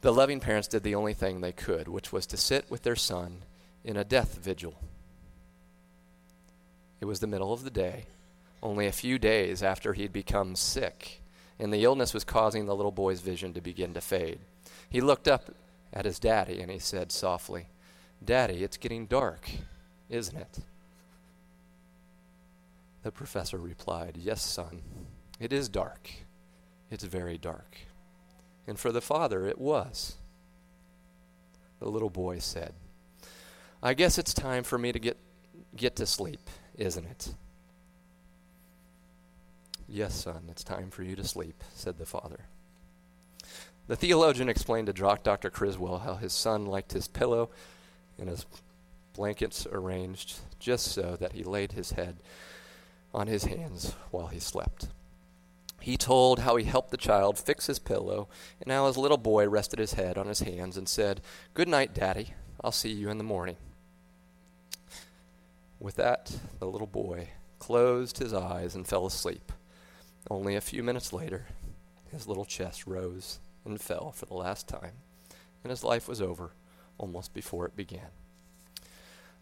the 0.00 0.12
loving 0.12 0.40
parents 0.40 0.68
did 0.68 0.82
the 0.82 0.94
only 0.94 1.14
thing 1.14 1.40
they 1.40 1.52
could, 1.52 1.88
which 1.88 2.12
was 2.12 2.26
to 2.26 2.36
sit 2.36 2.70
with 2.70 2.82
their 2.82 2.96
son 2.96 3.42
in 3.84 3.96
a 3.96 4.04
death 4.04 4.38
vigil. 4.38 4.74
It 7.00 7.04
was 7.04 7.20
the 7.20 7.26
middle 7.26 7.52
of 7.52 7.64
the 7.64 7.70
day, 7.70 8.06
only 8.62 8.86
a 8.86 8.92
few 8.92 9.18
days 9.18 9.62
after 9.62 9.92
he'd 9.92 10.12
become 10.12 10.56
sick, 10.56 11.22
and 11.58 11.72
the 11.72 11.84
illness 11.84 12.12
was 12.12 12.24
causing 12.24 12.66
the 12.66 12.74
little 12.74 12.92
boy's 12.92 13.20
vision 13.20 13.52
to 13.54 13.60
begin 13.60 13.94
to 13.94 14.00
fade. 14.00 14.40
He 14.90 15.00
looked 15.00 15.28
up 15.28 15.54
at 15.92 16.04
his 16.04 16.18
daddy 16.18 16.60
and 16.60 16.70
he 16.70 16.78
said 16.78 17.12
softly, 17.12 17.68
Daddy, 18.24 18.64
it's 18.64 18.76
getting 18.76 19.06
dark, 19.06 19.48
isn't 20.08 20.36
it? 20.36 20.58
The 23.04 23.12
professor 23.12 23.58
replied, 23.58 24.16
Yes, 24.16 24.42
son, 24.42 24.82
it 25.38 25.52
is 25.52 25.68
dark. 25.68 26.10
It's 26.90 27.04
very 27.04 27.38
dark. 27.38 27.78
And 28.66 28.78
for 28.78 28.90
the 28.90 29.00
father, 29.00 29.46
it 29.46 29.58
was. 29.58 30.16
The 31.78 31.88
little 31.88 32.10
boy 32.10 32.40
said, 32.40 32.74
I 33.82 33.94
guess 33.94 34.18
it's 34.18 34.34
time 34.34 34.64
for 34.64 34.78
me 34.78 34.90
to 34.90 34.98
get, 34.98 35.16
get 35.76 35.94
to 35.96 36.06
sleep 36.06 36.50
isn't 36.78 37.04
it? 37.04 37.34
Yes, 39.86 40.14
son, 40.14 40.44
it's 40.50 40.64
time 40.64 40.90
for 40.90 41.02
you 41.02 41.16
to 41.16 41.24
sleep, 41.24 41.62
said 41.74 41.98
the 41.98 42.06
father. 42.06 42.46
The 43.86 43.96
theologian 43.96 44.48
explained 44.48 44.86
to 44.86 44.92
Dr. 44.92 45.50
Criswell 45.50 46.00
how 46.00 46.14
his 46.14 46.32
son 46.32 46.66
liked 46.66 46.92
his 46.92 47.08
pillow 47.08 47.50
and 48.18 48.28
his 48.28 48.46
blankets 49.14 49.66
arranged 49.70 50.40
just 50.58 50.92
so 50.92 51.16
that 51.16 51.32
he 51.32 51.42
laid 51.42 51.72
his 51.72 51.92
head 51.92 52.16
on 53.14 53.26
his 53.26 53.44
hands 53.44 53.94
while 54.10 54.28
he 54.28 54.38
slept. 54.38 54.88
He 55.80 55.96
told 55.96 56.40
how 56.40 56.56
he 56.56 56.64
helped 56.64 56.90
the 56.90 56.96
child 56.96 57.38
fix 57.38 57.66
his 57.66 57.78
pillow, 57.78 58.28
and 58.60 58.70
how 58.70 58.86
his 58.88 58.98
little 58.98 59.16
boy 59.16 59.48
rested 59.48 59.78
his 59.78 59.94
head 59.94 60.18
on 60.18 60.26
his 60.26 60.40
hands 60.40 60.76
and 60.76 60.88
said, 60.88 61.20
Good 61.54 61.68
night, 61.68 61.94
Daddy. 61.94 62.34
I'll 62.62 62.72
see 62.72 62.90
you 62.90 63.08
in 63.08 63.18
the 63.18 63.24
morning. 63.24 63.56
With 65.80 65.96
that, 65.96 66.36
the 66.58 66.66
little 66.66 66.86
boy 66.86 67.30
closed 67.58 68.18
his 68.18 68.34
eyes 68.34 68.74
and 68.74 68.86
fell 68.86 69.06
asleep. 69.06 69.52
Only 70.30 70.56
a 70.56 70.60
few 70.60 70.82
minutes 70.82 71.12
later, 71.12 71.46
his 72.10 72.26
little 72.26 72.44
chest 72.44 72.86
rose 72.86 73.38
and 73.64 73.80
fell 73.80 74.12
for 74.12 74.26
the 74.26 74.34
last 74.34 74.66
time, 74.66 74.92
and 75.62 75.70
his 75.70 75.84
life 75.84 76.08
was 76.08 76.20
over 76.20 76.50
almost 76.98 77.32
before 77.32 77.66
it 77.66 77.76
began. 77.76 78.08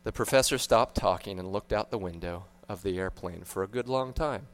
The 0.04 0.12
professor 0.12 0.58
stopped 0.58 0.94
talking 0.94 1.38
and 1.38 1.52
looked 1.52 1.72
out 1.72 1.90
the 1.90 1.98
window 1.98 2.44
of 2.68 2.82
the 2.82 2.98
airplane 2.98 3.42
for 3.44 3.62
a 3.62 3.68
good 3.68 3.88
long 3.88 4.12
time. 4.12 4.46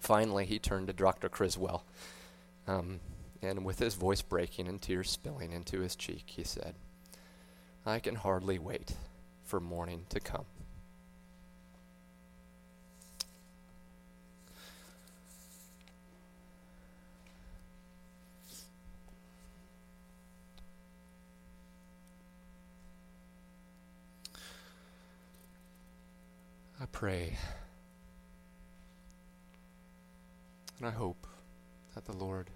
Finally, 0.00 0.46
he 0.46 0.58
turned 0.58 0.88
to 0.88 0.92
Dr. 0.92 1.28
Criswell, 1.28 1.84
um, 2.66 3.00
and 3.40 3.64
with 3.64 3.78
his 3.78 3.94
voice 3.94 4.22
breaking 4.22 4.68
and 4.68 4.80
tears 4.80 5.10
spilling 5.10 5.52
into 5.52 5.80
his 5.80 5.94
cheek, 5.94 6.24
he 6.26 6.44
said, 6.44 6.74
I 7.84 7.98
can 7.98 8.16
hardly 8.16 8.58
wait 8.58 8.94
for 9.44 9.60
morning 9.60 10.06
to 10.08 10.18
come. 10.18 10.46
I 26.82 26.86
pray 26.90 27.36
and 30.78 30.88
I 30.88 30.90
hope 30.90 31.28
that 31.94 32.06
the 32.06 32.16
Lord 32.16 32.50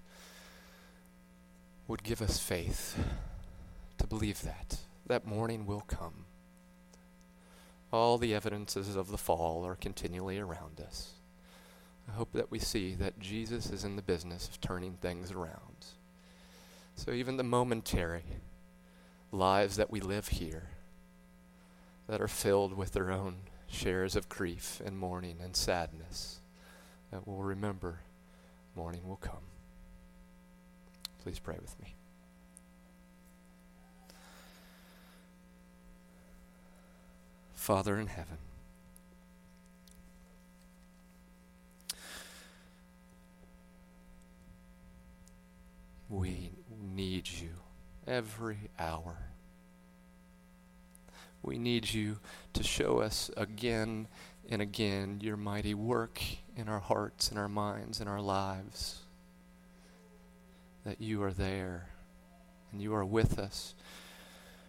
would 1.87 2.03
give 2.03 2.21
us 2.21 2.41
faith 2.41 2.99
to 3.99 4.07
believe 4.09 4.43
that 4.43 4.79
that 5.07 5.29
morning 5.29 5.65
will 5.65 5.83
come. 5.87 6.25
All 7.93 8.19
the 8.19 8.35
evidences 8.35 8.97
of 8.97 9.13
the 9.13 9.17
fall 9.17 9.65
are 9.65 9.77
continually 9.77 10.41
around 10.41 10.81
us. 10.85 11.13
I 12.09 12.13
hope 12.13 12.33
that 12.33 12.51
we 12.51 12.59
see 12.59 12.97
that 12.97 13.21
Jesus 13.21 13.71
is 13.71 13.85
in 13.85 13.95
the 13.95 14.03
business 14.03 14.49
of 14.49 14.61
turning 14.61 14.95
things 14.95 15.31
around. 15.31 15.87
So 16.97 17.13
even 17.13 17.37
the 17.37 17.45
momentary 17.45 18.25
lives 19.31 19.77
that 19.77 19.93
we 19.93 20.01
live 20.01 20.27
here 20.29 20.71
that 22.09 22.21
are 22.21 22.27
filled 22.27 22.77
with 22.77 22.91
their 22.91 23.13
own 23.13 23.37
shares 23.69 24.17
of 24.17 24.29
grief 24.29 24.81
and 24.85 24.99
mourning 24.99 25.39
and 25.43 25.57
sadness 25.57 26.41
that 27.11 27.27
we'll 27.27 27.43
remember 27.43 28.01
morning 28.75 29.07
will 29.07 29.17
come. 29.17 29.37
Please 31.23 31.39
pray 31.39 31.57
with 31.61 31.79
me. 31.81 31.95
Father 37.55 37.99
in 37.99 38.07
heaven, 38.07 38.39
we 46.09 46.53
need 46.95 47.29
you 47.29 47.51
every 48.07 48.71
hour. 48.79 49.17
We 51.47 51.59
need 51.59 51.95
you 51.95 52.19
to 52.55 52.63
show 52.63 52.99
us 52.99 53.31
again 53.37 54.09
and 54.51 54.61
again 54.61 55.21
your 55.23 55.37
mighty 55.37 55.75
work 55.75 56.21
in 56.57 56.69
our 56.69 56.81
hearts 56.81 57.31
in 57.31 57.39
our 57.39 57.49
minds 57.49 58.01
in 58.01 58.09
our 58.09 58.21
lives. 58.21 59.01
That 60.85 61.01
you 61.01 61.23
are 61.23 61.33
there 61.33 61.87
and 62.73 62.83
you 62.83 62.95
are 62.95 63.05
with 63.05 63.39
us. 63.39 63.75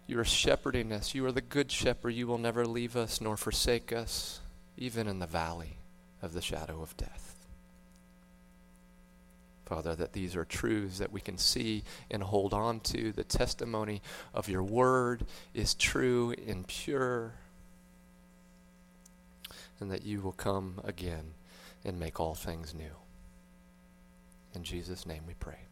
You 0.06 0.18
are 0.20 0.24
shepherding 0.24 0.92
us. 0.92 1.14
You 1.14 1.26
are 1.26 1.32
the 1.32 1.40
good 1.40 1.70
shepherd. 1.70 2.10
You 2.10 2.26
will 2.26 2.38
never 2.38 2.64
leave 2.64 2.96
us 2.96 3.20
nor 3.20 3.36
forsake 3.36 3.92
us, 3.92 4.40
even 4.76 5.06
in 5.06 5.18
the 5.18 5.26
valley 5.26 5.78
of 6.22 6.32
the 6.32 6.40
shadow 6.40 6.80
of 6.80 6.96
death. 6.96 7.27
Father, 9.68 9.94
that 9.96 10.14
these 10.14 10.34
are 10.34 10.46
truths 10.46 10.96
that 10.96 11.12
we 11.12 11.20
can 11.20 11.36
see 11.36 11.84
and 12.10 12.22
hold 12.22 12.54
on 12.54 12.80
to. 12.80 13.12
The 13.12 13.22
testimony 13.22 14.00
of 14.32 14.48
your 14.48 14.62
word 14.62 15.26
is 15.52 15.74
true 15.74 16.34
and 16.46 16.66
pure, 16.66 17.34
and 19.78 19.90
that 19.90 20.06
you 20.06 20.22
will 20.22 20.32
come 20.32 20.80
again 20.84 21.34
and 21.84 22.00
make 22.00 22.18
all 22.18 22.34
things 22.34 22.72
new. 22.72 22.96
In 24.54 24.64
Jesus' 24.64 25.04
name 25.04 25.24
we 25.26 25.34
pray. 25.34 25.67